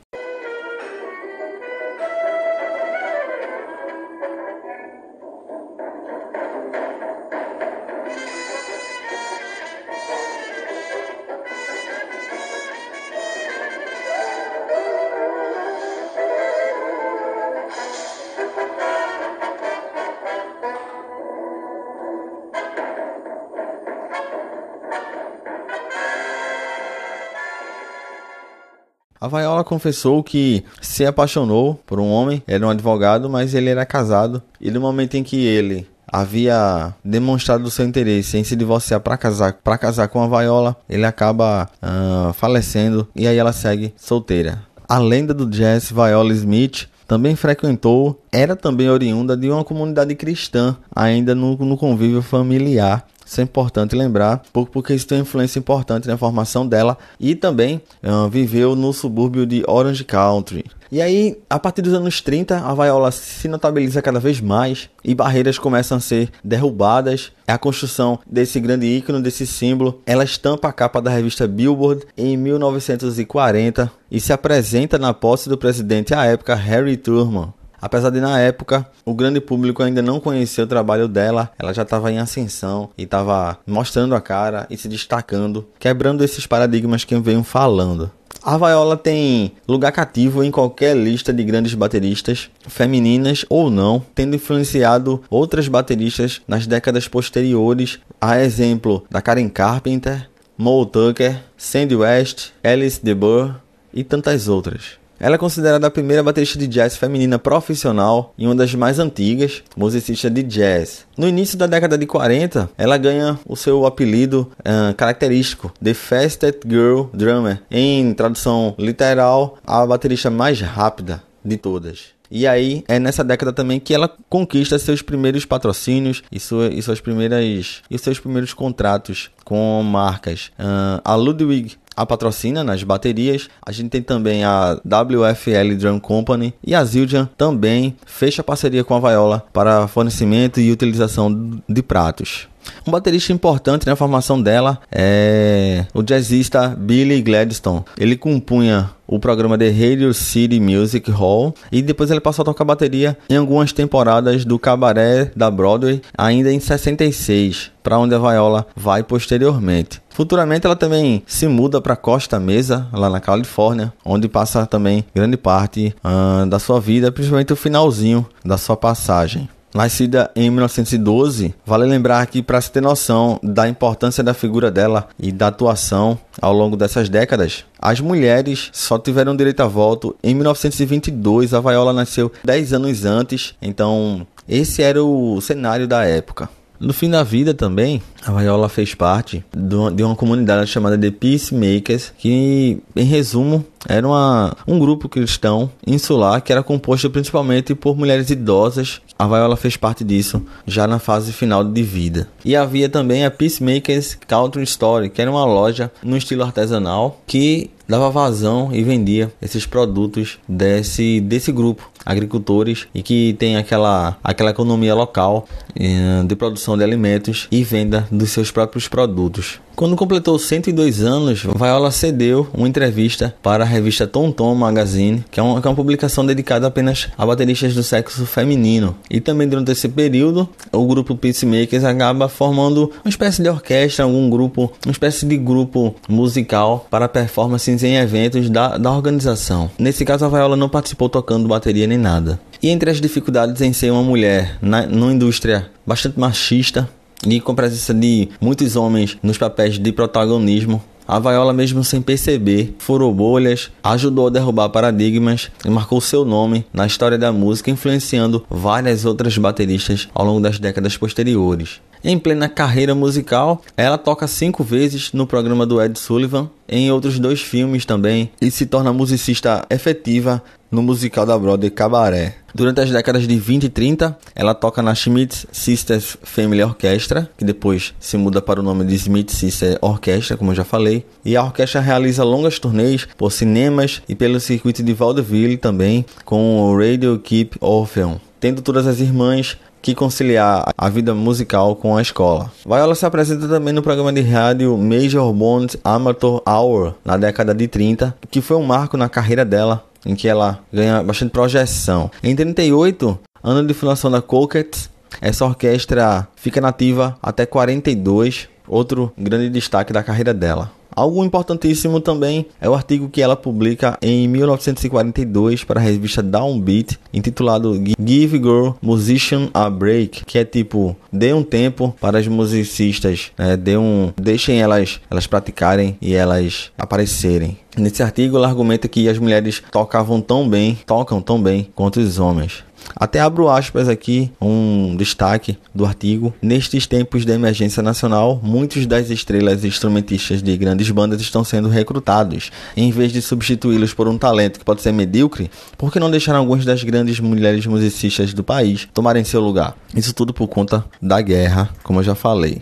A 29.25 29.27
Viola 29.27 29.63
confessou 29.63 30.24
que 30.24 30.63
se 30.79 31.03
apaixonou 31.03 31.82
por 31.88 32.00
um 32.00 32.12
homem, 32.12 32.44
era 32.46 32.63
um 32.63 32.70
advogado, 32.70 33.27
mas 33.27 33.55
ele 33.55 33.72
era 33.72 33.84
casado. 33.84 34.39
E 34.62 34.70
no 34.70 34.79
momento 34.79 35.15
em 35.15 35.24
que 35.24 35.44
ele 35.44 35.88
havia 36.08 36.94
demonstrado 37.03 37.72
seu 37.72 37.88
interesse 37.88 38.38
em 38.38 38.44
se 38.44 38.55
divorciar 38.55 39.00
para 39.00 39.17
casar, 39.17 39.53
para 39.63 39.79
casar 39.79 40.10
com 40.10 40.22
a 40.22 40.27
Viola, 40.27 40.77
ele 40.88 41.08
acaba 41.08 41.67
uh, 41.82 42.34
falecendo 42.34 43.08
e 43.15 43.27
aí 43.27 43.36
ela 43.36 43.51
segue 43.51 43.96
solteira. 43.98 44.62
A 44.88 45.00
lenda 45.00 45.34
do 45.34 45.50
jazz 45.50 45.89
Viola 45.89 46.32
Smith 46.32 46.88
também 47.07 47.35
frequentou, 47.35 48.21
era 48.31 48.55
também 48.55 48.89
oriunda 48.89 49.35
de 49.35 49.50
uma 49.50 49.63
comunidade 49.63 50.15
cristã, 50.15 50.75
ainda 50.95 51.35
no, 51.35 51.55
no 51.57 51.77
convívio 51.77 52.21
familiar 52.21 53.05
isso 53.25 53.41
é 53.41 53.43
importante 53.43 53.95
lembrar, 53.95 54.43
porque 54.71 54.93
isso 54.93 55.07
tem 55.07 55.21
influência 55.21 55.57
importante 55.57 56.07
na 56.07 56.15
formação 56.15 56.65
dela 56.65 56.95
e 57.19 57.33
também 57.33 57.81
uh, 58.03 58.29
viveu 58.29 58.75
no 58.75 58.93
subúrbio 58.93 59.47
de 59.47 59.63
Orange 59.67 60.03
Country. 60.03 60.63
E 60.92 61.01
aí, 61.01 61.38
a 61.50 61.60
partir 61.60 61.82
dos 61.82 61.94
anos 61.94 62.22
30, 62.22 62.58
a 62.58 62.74
Viola 62.74 63.12
se 63.12 63.48
notabiliza 63.48 64.01
cada 64.01 64.20
vez 64.20 64.39
mais 64.39 64.89
e 65.04 65.15
barreiras 65.15 65.58
começam 65.58 65.98
a 65.98 66.01
ser 66.01 66.30
derrubadas. 66.44 67.32
É 67.48 67.54
a 67.54 67.58
construção 67.58 68.20
desse 68.30 68.60
grande 68.60 68.86
ícone, 68.86 69.22
desse 69.22 69.48
símbolo. 69.48 70.01
Ela 70.06 70.24
estampa 70.24 70.68
a 70.68 70.74
capa 70.74 71.01
da 71.01 71.10
revista 71.10 71.48
Billboard 71.48 72.06
em 72.18 72.38
1940 72.38 73.92
e 74.12 74.20
se 74.20 74.32
apresenta 74.32 74.98
na 74.98 75.13
posse 75.13 75.50
do 75.50 75.58
presidente 75.58 76.13
à 76.13 76.25
época, 76.25 76.56
Harry 76.56 76.98
Truman. 76.98 77.54
Apesar 77.82 78.10
de 78.10 78.20
na 78.20 78.39
época 78.39 78.84
o 79.06 79.13
grande 79.13 79.39
público 79.39 79.84
ainda 79.84 80.01
não 80.01 80.20
conhecer 80.20 80.63
o 80.63 80.68
trabalho 80.68 81.08
dela, 81.08 81.51
ela 81.60 81.74
já 81.74 81.84
estava 81.84 82.12
em 82.12 82.18
ascensão 82.18 82.89
e 82.98 83.04
estava 83.04 83.60
mostrando 83.68 84.15
a 84.15 84.22
cara 84.22 84.65
e 84.72 84.77
se 84.77 84.88
destacando, 84.88 85.68
quebrando 85.77 86.24
esses 86.24 86.48
paradigmas 86.48 87.04
que 87.04 87.15
venho 87.20 87.44
falando. 87.44 88.10
A 88.48 88.60
Viola 88.60 88.96
tem 88.96 89.54
lugar 89.68 89.92
cativo 89.92 90.44
em 90.44 90.52
qualquer 90.52 90.96
lista 90.96 91.34
de 91.34 91.44
grandes 91.44 91.74
bateristas, 91.74 92.48
femininas 92.68 93.44
ou 93.50 93.72
não, 93.72 94.06
tendo 94.14 94.36
influenciado 94.36 95.24
outras 95.32 95.68
bateristas 95.68 96.44
nas 96.48 96.68
décadas 96.68 97.08
posteriores, 97.08 97.98
a 98.22 98.40
exemplo 98.40 99.04
da 99.10 99.20
Karen 99.20 99.50
Carpenter, 99.50 100.30
Moe 100.56 100.86
Tucker, 100.86 101.42
Sandy 101.58 101.96
West, 101.96 102.52
Alice 102.64 103.04
DeBurr 103.04 103.56
e 103.92 104.04
tantas 104.04 104.48
outras. 104.48 105.00
Ela 105.19 105.36
é 105.36 105.38
considerada 105.38 105.88
a 105.88 105.91
primeira 105.91 106.22
baterista 106.22 106.57
de 106.57 106.67
jazz 106.67 106.98
feminina 106.98 107.39
profissional 107.39 108.34
e 108.38 108.45
uma 108.45 108.55
das 108.55 108.74
mais 108.75 109.00
antigas 109.00 109.63
musicistas 109.75 110.31
de 110.31 110.43
jazz. 110.43 111.05
No 111.17 111.27
início 111.27 111.57
da 111.57 111.67
década 111.67 111.98
de 111.98 112.05
40, 112.05 112.69
ela 112.77 112.98
ganha 112.98 113.39
o 113.45 113.55
seu 113.55 113.86
apelido 113.86 114.51
uh, 114.60 114.93
característico 114.95 115.72
de 115.81 115.93
Fastest 115.93 116.60
Girl 116.67 117.03
Drummer, 117.13 117.62
em 117.72 118.13
tradução 118.13 118.75
literal, 118.77 119.57
a 119.65 119.86
baterista 119.86 120.29
mais 120.29 120.60
rápida 120.60 121.24
de 121.43 121.57
todas. 121.57 122.15
E 122.29 122.48
aí 122.48 122.84
é 122.88 123.00
nessa 123.00 123.24
década 123.24 123.53
também 123.53 123.79
que 123.79 123.93
ela 123.93 124.12
conquista 124.29 124.77
seus 124.79 125.01
primeiros 125.01 125.45
patrocínios 125.45 126.24
e, 126.31 126.39
sua, 126.39 126.67
e 126.67 126.81
suas 126.81 127.00
primeiras 127.00 127.81
e 127.89 127.98
seus 127.98 128.19
primeiros 128.19 128.53
contratos 128.53 129.29
com 129.43 129.81
marcas. 129.84 130.51
Uh, 130.60 131.01
a 131.03 131.15
Ludwig 131.15 131.77
a 131.96 132.06
patrocina 132.06 132.64
nas 132.64 132.84
baterias. 132.84 133.50
A 133.66 133.72
gente 133.72 133.90
tem 133.90 134.02
também 134.02 134.44
a 134.44 134.80
WFL 134.86 135.75
Drum 135.78 136.00
Company 136.00 136.54
e 136.66 136.75
a 136.75 136.84
Zildjian 136.84 137.30
também 137.38 137.96
fecha 138.06 138.44
parceria 138.44 138.84
com 138.84 138.96
a 138.96 139.00
Viola 139.00 139.46
para 139.54 139.88
fornecimento 139.88 140.60
e 140.60 140.72
utilização 140.72 141.62
de 141.68 141.82
pratos. 141.82 142.48
Um 142.88 142.92
baterista 142.92 143.34
importante 143.34 143.86
na 143.86 143.96
formação 143.96 144.42
dela 144.42 144.80
é 144.92 145.86
o 145.94 146.02
jazzista 146.02 146.70
Billy 146.70 147.22
Gladstone. 147.22 147.84
Ele 147.98 148.16
compunha 148.16 148.92
o 149.08 149.20
programa 149.20 149.58
The 149.58 149.70
Radio 149.70 150.14
City 150.14 150.60
Music 150.60 151.10
Hall 151.12 151.54
e 151.72 151.82
depois 151.82 152.10
ele 152.10 152.20
passou 152.20 152.44
a 152.44 152.46
tocar 152.46 152.66
bateria 152.66 153.18
em 153.30 153.38
algumas 153.38 153.72
temporadas 153.72 154.46
do 154.46 154.58
cabaré 154.58 155.32
da 155.36 155.50
Broadway, 155.52 156.02
ainda 156.18 156.52
em 156.52 156.60
66, 156.60 157.72
para 157.84 158.00
onde 158.00 158.16
a 158.16 158.20
Viola 158.20 158.66
vai 158.75 159.04
posteriormente. 159.04 160.02
Futuramente 160.15 160.65
ela 160.65 160.77
também 160.77 161.22
se 161.27 161.45
muda 161.45 161.81
para 161.81 161.93
Costa 161.93 162.39
Mesa, 162.39 162.88
lá 162.93 163.10
na 163.10 163.19
Califórnia, 163.19 163.91
onde 164.05 164.29
passa 164.29 164.65
também 164.65 165.03
grande 165.13 165.36
parte 165.36 165.93
uh, 166.01 166.45
da 166.45 166.57
sua 166.57 166.79
vida, 166.79 167.12
principalmente 167.12 167.51
o 167.51 167.55
finalzinho 167.57 168.25
da 168.41 168.57
sua 168.57 168.77
passagem. 168.77 169.50
Nascida 169.74 170.31
em 170.34 170.50
1912, 170.50 171.53
vale 171.65 171.86
lembrar 171.86 172.25
que 172.27 172.41
para 172.41 172.62
se 172.62 172.72
ter 172.72 172.79
noção 172.79 173.38
da 173.43 173.67
importância 173.67 174.24
da 174.24 174.34
figura 174.34 174.72
dela 174.72 175.10
e 175.19 175.34
da 175.34 175.48
atuação 175.48 176.17
ao 176.41 176.53
longo 176.53 176.77
dessas 176.77 177.10
décadas, 177.10 177.65
as 177.77 178.00
mulheres 178.00 178.69
só 178.72 178.98
tiveram 178.98 179.36
direito 179.36 179.60
a 179.60 179.67
voto 179.67 180.15
em 180.24 180.34
1922. 180.34 181.53
A 181.53 181.60
Viola 181.60 181.91
nasceu 181.91 182.31
10 182.41 182.72
anos 182.72 183.03
antes, 183.03 183.53
então 183.62 184.25
esse 184.48 184.81
era 184.81 185.03
o 185.03 185.41
cenário 185.41 185.89
da 185.89 186.05
época. 186.05 186.48
No 186.79 186.94
fim 186.94 187.10
da 187.10 187.24
vida 187.24 187.53
também, 187.53 188.01
a 188.25 188.32
Viola 188.32 188.67
fez 188.67 188.94
parte 188.94 189.44
de 189.55 190.03
uma 190.03 190.15
comunidade 190.15 190.70
chamada 190.70 190.98
The 190.98 191.12
Peacemakers, 191.12 192.12
que, 192.17 192.79
em 192.96 193.05
resumo, 193.05 193.65
era 193.88 194.06
uma, 194.08 194.56
um 194.68 194.80
grupo 194.80 195.08
cristão 195.08 195.70
insular 195.86 196.42
que 196.42 196.51
era 196.51 196.63
composto 196.63 197.10
principalmente 197.10 197.74
por 197.75 197.96
mulheres 197.96 198.30
idosas. 198.30 199.01
A 199.18 199.27
Viola 199.27 199.56
fez 199.56 199.77
parte 199.77 200.04
disso 200.04 200.42
já 200.68 200.88
na 200.88 201.00
fase 201.00 201.32
final 201.32 201.63
de 201.63 201.84
vida. 201.84 202.27
E 202.44 202.56
havia 202.56 202.89
também 202.89 203.25
a 203.25 203.32
Peacemakers 203.32 204.15
Country 204.27 204.63
Store, 204.63 205.10
que 205.10 205.22
era 205.22 205.32
uma 205.32 205.46
loja 205.46 205.92
no 206.04 206.18
estilo 206.18 206.44
artesanal 206.44 207.22
que 207.25 207.72
dava 207.88 208.10
vazão 208.10 208.70
e 208.74 208.84
vendia 208.84 209.32
esses 209.42 209.65
produtos 209.65 210.39
desse, 210.48 211.22
desse 211.22 211.51
grupo 211.51 211.89
agricultores 212.06 212.88
e 212.94 213.01
que 213.01 213.36
tem 213.39 213.58
aquela, 213.58 214.18
aquela 214.24 214.51
economia 214.51 214.94
local 214.94 215.48
eh, 215.75 216.24
de 216.25 216.36
produção 216.36 216.77
de 216.77 216.84
alimentos 216.84 217.48
e 217.51 217.63
venda 217.63 218.08
dos 218.12 218.30
seus 218.30 218.51
próprios 218.51 218.88
produtos. 218.88 219.60
Quando 219.75 219.98
completou 219.98 220.39
102 220.39 221.01
anos, 221.01 221.44
Viola 221.44 221.91
cedeu 221.91 222.48
uma 222.53 222.65
entrevista 222.65 223.36
para 223.44 223.65
a 223.65 223.67
revista 223.67 224.08
Tom 224.08 224.32
Tom 224.32 224.55
Magazine, 224.55 225.25
que 225.29 225.38
é, 225.38 225.44
uma, 225.44 225.60
que 225.60 225.67
é 225.67 225.70
uma 225.70 225.75
publicação 225.75 226.25
dedicada 226.25 226.65
apenas 226.65 227.10
a 227.17 227.25
bateristas 227.25 227.75
do 227.75 227.84
sexo 227.84 228.25
feminino. 228.25 228.96
E 229.10 229.20
também 229.20 229.50
durante 229.50 229.74
esse 229.74 229.89
período, 229.89 230.48
o 230.72 230.86
grupo 230.86 231.13
Peacemakers 231.17 231.84
acaba 231.84 232.29
formando 232.29 232.89
uma 233.03 233.10
espécie 233.10 233.44
de 233.44 233.50
orquestra, 233.50 234.05
algum 234.05 234.29
grupo, 234.29 234.72
uma 234.86 234.94
espécie 234.94 235.25
de 235.25 235.36
grupo 235.36 235.94
musical 236.08 236.88
para 236.89 237.10
performances 237.10 237.84
em 237.84 237.98
eventos 237.98 238.50
da, 238.50 238.77
da 238.77 238.89
organização. 238.89 239.70
Nesse 239.77 240.05
caso, 240.05 240.24
a 240.24 240.29
Viola 240.29 240.55
não 240.55 240.70
participou 240.70 241.10
tocando 241.10 241.50
bateria 241.50 241.86
nem 241.86 241.98
nada. 241.98 242.39
E 242.63 242.70
entre 242.70 242.89
as 242.89 243.01
dificuldades 243.01 243.62
em 243.62 243.74
ser 243.74 243.91
uma 243.91 244.03
mulher 244.03 244.58
na, 244.62 244.86
numa 244.86 245.12
indústria 245.12 245.70
bastante 245.86 246.17
machista, 246.17 246.89
e 247.25 247.39
com 247.39 247.51
a 247.51 247.55
presença 247.55 247.94
de 247.94 248.29
muitos 248.39 248.75
homens 248.75 249.17
nos 249.22 249.38
papéis 249.38 249.79
de 249.79 249.91
protagonismo, 249.91 250.82
a 251.08 251.20
Viola, 251.20 251.53
mesmo 251.53 251.84
sem 251.84 252.01
perceber, 252.01 252.74
furou 252.79 253.13
bolhas, 253.13 253.70
ajudou 253.84 254.25
a 254.25 254.32
derrubar 254.32 254.70
paradigmas 254.70 255.51
e 255.63 255.70
marcou 255.70 256.01
seu 256.01 256.25
nome 256.25 256.65
na 256.74 256.88
história 256.88 257.15
da 257.15 257.32
música, 257.32 257.70
influenciando 257.70 258.44
várias 258.50 259.05
outras 259.05 259.38
bateristas 259.38 260.08
ao 260.15 260.25
longo 260.25 260.41
das 260.41 260.58
décadas 260.58 260.98
posteriores. 260.98 261.79
Em 262.07 262.19
plena 262.19 262.47
carreira 262.47 262.93
musical, 262.93 263.63
ela 263.75 263.97
toca 263.97 264.27
cinco 264.27 264.63
vezes 264.63 265.12
no 265.12 265.25
programa 265.25 265.65
do 265.65 265.81
Ed 265.81 265.97
Sullivan, 265.97 266.51
em 266.69 266.91
outros 266.91 267.17
dois 267.17 267.41
filmes 267.41 267.83
também, 267.83 268.29
e 268.39 268.51
se 268.51 268.67
torna 268.67 268.93
musicista 268.93 269.65
efetiva 269.71 270.39
no 270.69 270.83
musical 270.83 271.25
da 271.25 271.35
Broadway 271.35 271.71
Cabaré. 271.71 272.35
Durante 272.53 272.81
as 272.81 272.91
décadas 272.91 273.27
de 273.27 273.39
20 273.39 273.63
e 273.63 273.69
30, 273.69 274.15
ela 274.35 274.53
toca 274.53 274.83
na 274.83 274.93
Schmidt 274.93 275.47
Sisters 275.51 276.15
Family 276.21 276.62
Orchestra, 276.62 277.27
que 277.35 277.43
depois 277.43 277.91
se 278.00 278.17
muda 278.17 278.39
para 278.39 278.59
o 278.59 278.63
nome 278.63 278.85
de 278.85 278.93
Smith 278.93 279.31
Sisters 279.31 279.79
Orchestra, 279.81 280.38
como 280.38 280.51
eu 280.51 280.55
já 280.55 280.63
falei. 280.63 281.07
E 281.25 281.35
a 281.35 281.43
orquestra 281.43 281.81
realiza 281.81 282.24
longas 282.24 282.59
turnês 282.59 283.07
por 283.17 283.31
cinemas 283.31 284.03
e 284.07 284.13
pelo 284.13 284.39
circuito 284.39 284.83
de 284.83 284.93
Vaudeville 284.93 285.57
também, 285.57 286.05
com 286.24 286.59
o 286.59 286.77
Radio 286.77 287.17
Keep 287.17 287.57
Orpheum, 287.59 288.19
tendo 288.39 288.62
todas 288.62 288.85
as 288.85 289.00
irmãs 289.00 289.57
que 289.86 289.94
conciliar 289.94 290.74
a 290.75 290.89
vida 290.89 291.13
musical 291.13 291.75
com 291.75 291.96
a 291.96 292.01
escola. 292.01 292.51
Viola 292.65 292.96
se 292.96 293.06
apresenta 293.06 293.48
também 293.48 293.72
no 293.72 293.84
programa 293.84 294.12
de 294.12 294.22
rádio 294.22 294.75
Major 294.75 295.32
Bond 295.32 295.80
Amateur 295.84 296.42
Hour 296.44 296.96
na 297.06 297.15
década 297.18 297.54
de 297.54 297.68
30, 297.68 298.18
que 298.32 298.42
foi 298.42 298.58
um 298.58 298.63
marco 298.63 298.98
na 298.98 299.08
carreira 299.08 299.46
dela, 299.46 299.86
em 300.04 300.15
que 300.15 300.27
ela 300.27 300.58
ganha 300.74 301.04
bastante 301.04 301.30
projeção. 301.30 302.10
Em 302.24 302.36
38, 302.36 303.20
ano 303.44 303.68
de 303.68 303.75
fundação 303.75 304.10
da 304.10 304.24
Coquette, 304.24 304.89
essa 305.22 305.46
orquestra 305.46 306.27
fica 306.36 306.60
nativa 306.60 307.15
até 307.22 307.46
42, 307.46 308.50
outro 308.68 309.13
grande 309.15 309.51
destaque 309.51 309.94
da 309.94 310.01
carreira 310.01 310.34
dela. 310.34 310.72
Algo 310.96 311.25
importantíssimo 311.25 312.00
também 312.00 312.46
é 312.62 312.70
o 312.70 312.74
artigo 312.74 313.10
que 313.10 313.22
ela 313.22 313.36
publica 313.36 313.98
em 314.02 314.28
1942 314.28 315.64
para 315.64 315.80
a 315.80 315.84
revista 315.84 316.24
Downbeat, 316.24 316.98
intitulado 317.14 317.75
Give 318.00 318.38
Girl 318.38 318.70
Musician 318.82 319.50
a 319.54 319.70
Break, 319.70 320.24
que 320.25 320.38
é 320.38 320.46
tipo, 320.46 320.96
dê 321.12 321.34
um 321.34 321.44
tempo 321.44 321.94
para 322.00 322.20
as 322.20 322.28
musicistas, 322.28 323.32
né? 323.38 323.58
dê 323.58 323.75
um, 323.75 324.14
deixem 324.16 324.62
elas, 324.62 325.02
elas 325.10 325.28
praticarem 325.28 325.98
e 326.02 326.14
elas 326.14 326.72
aparecerem. 326.78 327.58
Nesse 327.78 328.02
artigo, 328.02 328.38
ela 328.38 328.48
argumenta 328.48 328.88
que 328.88 329.10
as 329.10 329.18
mulheres 329.18 329.62
tocavam 329.70 330.22
tão 330.22 330.48
bem, 330.48 330.78
tocam 330.86 331.22
tão 331.22 331.42
bem 331.42 331.68
quanto 331.75 332.00
os 332.00 332.20
homens. 332.20 332.64
Até 332.96 333.20
abro 333.20 333.50
aspas 333.50 333.88
aqui 333.88 334.32
um 334.42 334.96
destaque 334.96 335.58
do 335.74 335.86
artigo. 335.86 336.34
Nestes 336.42 336.86
tempos 336.86 337.25
de 337.25 337.32
emergência 337.32 337.82
nacional, 337.82 338.39
muitos 338.44 338.86
das 338.86 339.10
estrelas 339.10 339.63
instrumentistas 339.63 340.42
de 340.42 340.56
grandes 340.58 340.89
bandas 340.92 341.22
estão 341.22 341.44
sendo 341.44 341.70
recrutados. 341.70 342.51
Em 342.75 342.92
vez 342.92 343.12
de 343.12 343.22
substituí-los 343.22 343.94
por 343.94 344.08
um 344.08 344.18
talento 344.18 344.60
que 344.60 344.65
pode 344.65 344.82
ser 344.82 344.92
medíocre, 344.92 345.50
por 345.77 345.92
que 345.92 346.00
não 346.00 346.12
deixar 346.12 346.36
algumas 346.36 346.65
das 346.65 346.84
grandes 346.84 347.20
mulheres 347.20 347.65
musicistas 347.65 348.34
do 348.34 348.44
país 348.44 348.88
tomarem 348.94 349.24
seu 349.24 349.42
lugar? 349.42 349.75
Isso 349.96 350.13
tudo 350.13 350.34
por 350.34 350.48
conta 350.48 350.86
da 351.01 351.22
guerra, 351.22 351.70
como 351.84 352.00
eu 352.00 352.04
já 352.04 352.15
falei. 352.15 352.62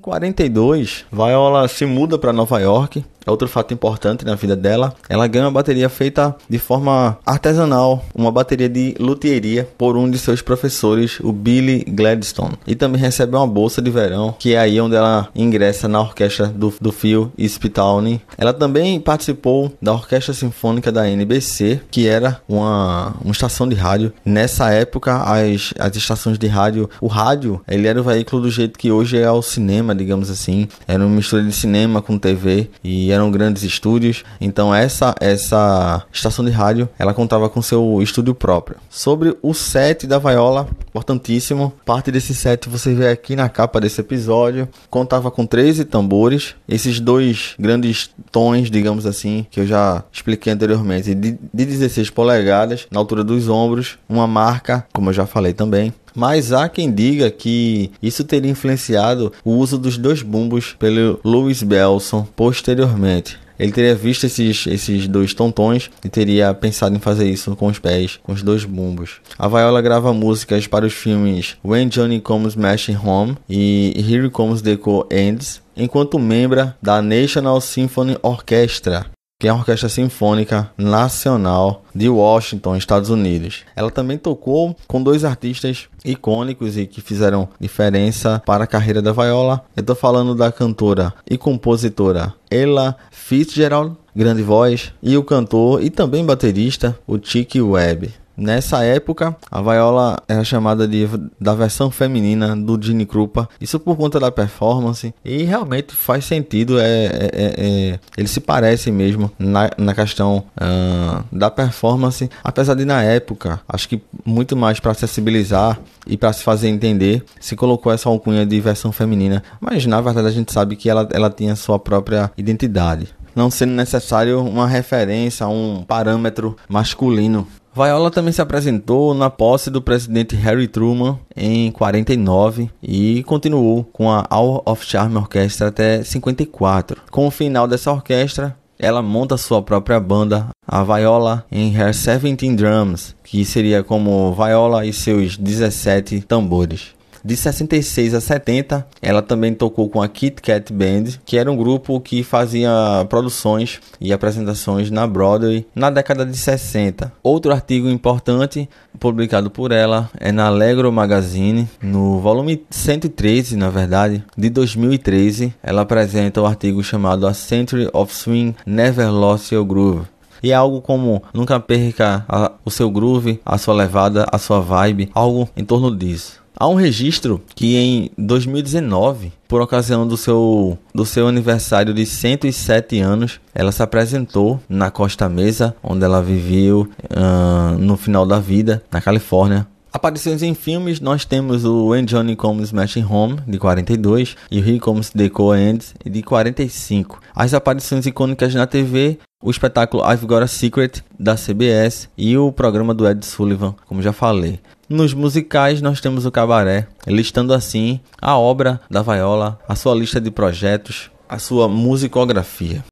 42, 0.00 1.04
Viola 1.12 1.68
se 1.68 1.86
muda 1.86 2.18
para 2.18 2.32
Nova 2.32 2.58
York 2.58 3.04
Outro 3.26 3.48
fato 3.48 3.74
importante 3.74 4.24
na 4.24 4.34
vida 4.34 4.56
dela, 4.56 4.94
ela 5.08 5.26
ganha 5.26 5.44
uma 5.44 5.50
bateria 5.50 5.88
feita 5.88 6.34
de 6.48 6.58
forma 6.58 7.18
artesanal, 7.24 8.04
uma 8.14 8.32
bateria 8.32 8.68
de 8.68 8.94
luthieria 8.98 9.68
por 9.76 9.96
um 9.96 10.10
de 10.10 10.18
seus 10.18 10.40
professores, 10.40 11.20
o 11.20 11.32
Billy 11.32 11.84
Gladstone. 11.86 12.58
E 12.66 12.74
também 12.74 13.00
recebe 13.00 13.36
uma 13.36 13.46
bolsa 13.46 13.82
de 13.82 13.90
verão, 13.90 14.34
que 14.38 14.54
é 14.54 14.58
aí 14.58 14.80
onde 14.80 14.96
ela 14.96 15.28
ingressa 15.34 15.86
na 15.86 16.00
orquestra 16.00 16.46
do, 16.46 16.72
do 16.80 16.90
Phil 16.90 17.30
Spitali. 17.38 18.20
Ela 18.38 18.52
também 18.52 18.98
participou 19.00 19.72
da 19.80 19.92
Orquestra 19.92 20.32
Sinfônica 20.32 20.90
da 20.90 21.08
NBC, 21.08 21.80
que 21.90 22.08
era 22.08 22.40
uma, 22.48 23.14
uma 23.22 23.32
estação 23.32 23.68
de 23.68 23.74
rádio. 23.74 24.12
Nessa 24.24 24.70
época, 24.70 25.22
as, 25.22 25.74
as 25.78 25.94
estações 25.96 26.38
de 26.38 26.46
rádio, 26.46 26.88
o 27.00 27.06
rádio, 27.06 27.60
ele 27.68 27.86
era 27.86 28.00
o 28.00 28.04
veículo 28.04 28.42
do 28.42 28.50
jeito 28.50 28.78
que 28.78 28.90
hoje 28.90 29.18
é 29.18 29.30
o 29.30 29.42
cinema, 29.42 29.89
digamos 29.94 30.30
assim. 30.30 30.68
Era 30.86 31.04
uma 31.04 31.14
mistura 31.14 31.42
de 31.42 31.52
cinema 31.52 32.02
com 32.02 32.18
TV 32.18 32.70
e 32.82 33.10
eram 33.10 33.30
grandes 33.30 33.62
estúdios. 33.62 34.24
Então 34.40 34.74
essa 34.74 35.14
essa 35.20 36.04
estação 36.12 36.44
de 36.44 36.50
rádio, 36.50 36.88
ela 36.98 37.14
contava 37.14 37.48
com 37.48 37.62
seu 37.62 38.00
estúdio 38.02 38.34
próprio. 38.34 38.76
Sobre 38.88 39.36
o 39.42 39.54
set 39.54 40.06
da 40.06 40.18
Viola, 40.18 40.68
importantíssimo. 40.88 41.72
Parte 41.84 42.10
desse 42.10 42.34
set 42.34 42.68
você 42.68 42.94
vê 42.94 43.08
aqui 43.08 43.36
na 43.36 43.48
capa 43.48 43.80
desse 43.80 44.00
episódio. 44.00 44.68
Contava 44.88 45.30
com 45.30 45.46
13 45.46 45.84
tambores, 45.84 46.54
esses 46.68 47.00
dois 47.00 47.54
grandes 47.58 48.10
tons, 48.30 48.70
digamos 48.70 49.06
assim, 49.06 49.46
que 49.50 49.60
eu 49.60 49.66
já 49.66 50.04
expliquei 50.12 50.52
anteriormente, 50.52 51.14
de, 51.14 51.32
de 51.32 51.64
16 51.64 52.10
polegadas 52.10 52.86
na 52.90 52.98
altura 52.98 53.24
dos 53.24 53.48
ombros, 53.48 53.98
uma 54.08 54.26
marca, 54.26 54.86
como 54.92 55.10
eu 55.10 55.14
já 55.14 55.26
falei 55.26 55.52
também, 55.52 55.92
mas 56.14 56.52
há 56.52 56.68
quem 56.68 56.90
diga 56.90 57.30
que 57.30 57.90
isso 58.02 58.24
teria 58.24 58.50
influenciado 58.50 59.32
o 59.44 59.52
uso 59.52 59.78
dos 59.78 59.96
dois 59.96 60.22
bumbos 60.22 60.74
pelo 60.78 61.20
Louis 61.24 61.62
Belson 61.62 62.26
posteriormente. 62.36 63.38
Ele 63.60 63.72
teria 63.72 63.94
visto 63.94 64.24
esses, 64.24 64.66
esses 64.66 65.06
dois 65.06 65.34
tontões 65.34 65.90
e 66.02 66.08
teria 66.08 66.54
pensado 66.54 66.96
em 66.96 66.98
fazer 66.98 67.28
isso 67.28 67.54
com 67.54 67.66
os 67.66 67.78
pés, 67.78 68.18
com 68.22 68.32
os 68.32 68.42
dois 68.42 68.64
bumbos. 68.64 69.20
A 69.38 69.46
Viola 69.48 69.82
grava 69.82 70.14
músicas 70.14 70.66
para 70.66 70.86
os 70.86 70.94
filmes 70.94 71.58
When 71.62 71.88
Johnny 71.88 72.20
Comes 72.22 72.56
Mashing 72.56 72.96
Home 72.96 73.36
e 73.46 73.92
Here 73.98 74.30
Comes 74.30 74.62
the 74.62 74.78
Co 74.78 75.06
Ends, 75.10 75.60
enquanto 75.76 76.18
membro 76.18 76.72
da 76.80 77.02
National 77.02 77.60
Symphony 77.60 78.16
Orchestra, 78.22 79.04
que 79.40 79.48
é 79.48 79.50
a 79.50 79.54
Orquestra 79.54 79.88
Sinfônica 79.88 80.70
Nacional 80.76 81.82
de 81.94 82.10
Washington, 82.10 82.76
Estados 82.76 83.08
Unidos. 83.08 83.64
Ela 83.74 83.90
também 83.90 84.18
tocou 84.18 84.76
com 84.86 85.02
dois 85.02 85.24
artistas 85.24 85.88
icônicos 86.04 86.76
e 86.76 86.86
que 86.86 87.00
fizeram 87.00 87.48
diferença 87.58 88.42
para 88.44 88.64
a 88.64 88.66
carreira 88.66 89.00
da 89.00 89.12
Viola. 89.12 89.64
Eu 89.74 89.80
estou 89.80 89.96
falando 89.96 90.34
da 90.34 90.52
cantora 90.52 91.14
e 91.28 91.38
compositora 91.38 92.34
Ella 92.50 92.94
Fitzgerald, 93.10 93.96
grande 94.14 94.42
voz, 94.42 94.92
e 95.02 95.16
o 95.16 95.24
cantor 95.24 95.82
e 95.82 95.88
também 95.88 96.24
baterista, 96.24 96.98
o 97.06 97.18
Chick 97.18 97.62
Webb. 97.62 98.19
Nessa 98.40 98.82
época, 98.82 99.36
a 99.50 99.60
Viola 99.60 100.16
era 100.26 100.42
chamada 100.42 100.88
de 100.88 101.06
da 101.38 101.54
versão 101.54 101.90
feminina 101.90 102.56
do 102.56 102.82
Gene 102.82 103.04
Krupa, 103.04 103.46
isso 103.60 103.78
por 103.78 103.98
conta 103.98 104.18
da 104.18 104.32
performance, 104.32 105.12
e 105.22 105.42
realmente 105.42 105.94
faz 105.94 106.24
sentido, 106.24 106.80
é, 106.80 106.84
é, 106.84 107.30
é, 107.32 107.54
é 107.58 108.00
ele 108.16 108.28
se 108.28 108.40
parece 108.40 108.90
mesmo 108.90 109.30
na, 109.38 109.70
na 109.76 109.94
questão 109.94 110.42
uh, 110.56 111.22
da 111.30 111.50
performance, 111.50 112.30
apesar 112.42 112.72
de 112.72 112.86
na 112.86 113.02
época, 113.02 113.60
acho 113.68 113.86
que 113.86 114.00
muito 114.24 114.56
mais 114.56 114.80
para 114.80 114.92
acessibilizar 114.92 115.78
e 116.06 116.16
para 116.16 116.32
se 116.32 116.42
fazer 116.42 116.68
entender, 116.68 117.22
se 117.38 117.54
colocou 117.54 117.92
essa 117.92 118.08
alcunha 118.08 118.46
de 118.46 118.58
versão 118.58 118.90
feminina, 118.90 119.42
mas 119.60 119.84
na 119.84 120.00
verdade 120.00 120.28
a 120.28 120.32
gente 120.32 120.50
sabe 120.50 120.76
que 120.76 120.88
ela, 120.88 121.06
ela 121.12 121.28
tinha 121.28 121.54
sua 121.54 121.78
própria 121.78 122.32
identidade. 122.38 123.08
Não 123.34 123.50
sendo 123.50 123.72
necessário 123.72 124.40
uma 124.40 124.66
referência, 124.66 125.46
um 125.46 125.84
parâmetro 125.86 126.56
masculino 126.68 127.46
Viola 127.72 128.10
também 128.10 128.32
se 128.32 128.42
apresentou 128.42 129.14
na 129.14 129.30
posse 129.30 129.70
do 129.70 129.80
presidente 129.80 130.34
Harry 130.34 130.66
Truman 130.66 131.18
em 131.36 131.70
49 131.70 132.68
e 132.82 133.22
continuou 133.22 133.84
com 133.84 134.10
a 134.10 134.26
All 134.28 134.60
of 134.66 134.84
Charm 134.84 135.16
Orchestra 135.16 135.68
até 135.68 136.02
54. 136.02 137.02
Com 137.12 137.28
o 137.28 137.30
final 137.30 137.68
dessa 137.68 137.92
orquestra, 137.92 138.56
ela 138.76 139.00
monta 139.00 139.36
sua 139.36 139.62
própria 139.62 140.00
banda, 140.00 140.48
a 140.66 140.82
Viola 140.82 141.46
em 141.52 141.72
Her 141.72 141.94
17 141.94 142.56
Drums, 142.56 143.14
que 143.22 143.44
seria 143.44 143.84
como 143.84 144.34
Viola 144.34 144.84
e 144.84 144.92
seus 144.92 145.36
17 145.36 146.22
tambores. 146.22 146.99
De 147.24 147.36
66 147.36 148.14
a 148.14 148.20
70, 148.20 148.86
ela 149.02 149.20
também 149.20 149.52
tocou 149.54 149.88
com 149.88 150.00
a 150.00 150.08
Kit 150.08 150.40
Kat 150.40 150.72
Band, 150.72 151.04
que 151.24 151.36
era 151.36 151.50
um 151.50 151.56
grupo 151.56 152.00
que 152.00 152.22
fazia 152.22 152.70
produções 153.08 153.80
e 154.00 154.12
apresentações 154.12 154.90
na 154.90 155.06
Broadway 155.06 155.66
na 155.74 155.90
década 155.90 156.24
de 156.24 156.36
60. 156.36 157.12
Outro 157.22 157.52
artigo 157.52 157.88
importante 157.88 158.68
publicado 158.98 159.50
por 159.50 159.72
ela 159.72 160.10
é 160.18 160.32
na 160.32 160.46
Allegro 160.46 160.90
Magazine, 160.90 161.68
no 161.82 162.20
volume 162.20 162.64
113, 162.70 163.56
na 163.56 163.70
verdade, 163.70 164.24
de 164.36 164.48
2013. 164.50 165.54
Ela 165.62 165.82
apresenta 165.82 166.40
o 166.40 166.44
um 166.44 166.46
artigo 166.46 166.82
chamado 166.82 167.26
A 167.26 167.34
Century 167.34 167.88
of 167.92 168.14
Swing 168.14 168.54
Never 168.66 169.10
Lost 169.12 169.52
Your 169.52 169.64
Groove. 169.64 170.06
E 170.42 170.52
é 170.52 170.54
algo 170.54 170.80
como 170.80 171.22
nunca 171.34 171.60
perca 171.60 172.24
a, 172.26 172.52
o 172.64 172.70
seu 172.70 172.90
groove, 172.90 173.40
a 173.44 173.58
sua 173.58 173.74
levada, 173.74 174.26
a 174.32 174.38
sua 174.38 174.60
vibe, 174.60 175.10
algo 175.14 175.48
em 175.54 175.64
torno 175.64 175.94
disso. 175.94 176.39
Há 176.60 176.68
um 176.68 176.74
registro 176.74 177.40
que 177.54 177.74
em 177.74 178.10
2019, 178.18 179.32
por 179.48 179.62
ocasião 179.62 180.06
do 180.06 180.14
seu, 180.14 180.76
do 180.94 181.06
seu 181.06 181.26
aniversário 181.26 181.94
de 181.94 182.04
107 182.04 183.00
anos, 183.00 183.40
ela 183.54 183.72
se 183.72 183.82
apresentou 183.82 184.60
na 184.68 184.90
Costa 184.90 185.26
Mesa, 185.26 185.74
onde 185.82 186.04
ela 186.04 186.20
viveu 186.22 186.86
uh, 187.04 187.78
no 187.78 187.96
final 187.96 188.26
da 188.26 188.38
vida, 188.38 188.82
na 188.92 189.00
Califórnia. 189.00 189.66
Aparições 189.92 190.40
em 190.42 190.54
filmes, 190.54 191.00
nós 191.00 191.24
temos 191.24 191.64
o 191.64 191.88
When 191.88 192.04
Johnny 192.04 192.36
Comes 192.36 192.68
Smashing 192.68 193.04
Home, 193.04 193.38
de 193.44 193.58
42, 193.58 194.36
e 194.48 194.60
o 194.60 194.68
He 194.68 194.78
Comes 194.78 195.10
The 195.10 195.28
Co 195.28 195.54
Ends, 195.54 195.94
de 196.04 196.22
45. 196.22 197.20
As 197.34 197.52
aparições 197.52 198.06
icônicas 198.06 198.54
na 198.54 198.68
TV, 198.68 199.18
o 199.42 199.50
espetáculo 199.50 200.04
I've 200.08 200.26
Got 200.26 200.44
a 200.44 200.46
Secret, 200.46 201.02
da 201.18 201.34
CBS, 201.34 202.08
e 202.16 202.38
o 202.38 202.52
programa 202.52 202.94
do 202.94 203.08
Ed 203.08 203.26
Sullivan, 203.26 203.74
como 203.86 204.00
já 204.00 204.12
falei. 204.12 204.60
Nos 204.88 205.12
musicais, 205.12 205.82
nós 205.82 206.00
temos 206.00 206.24
o 206.24 206.30
Cabaré, 206.30 206.86
listando 207.04 207.52
assim 207.52 207.98
a 208.22 208.38
obra 208.38 208.80
da 208.88 209.02
Viola, 209.02 209.58
a 209.68 209.74
sua 209.74 209.94
lista 209.94 210.20
de 210.20 210.30
projetos, 210.30 211.10
a 211.28 211.38
sua 211.38 211.68
musicografia. 211.68 212.84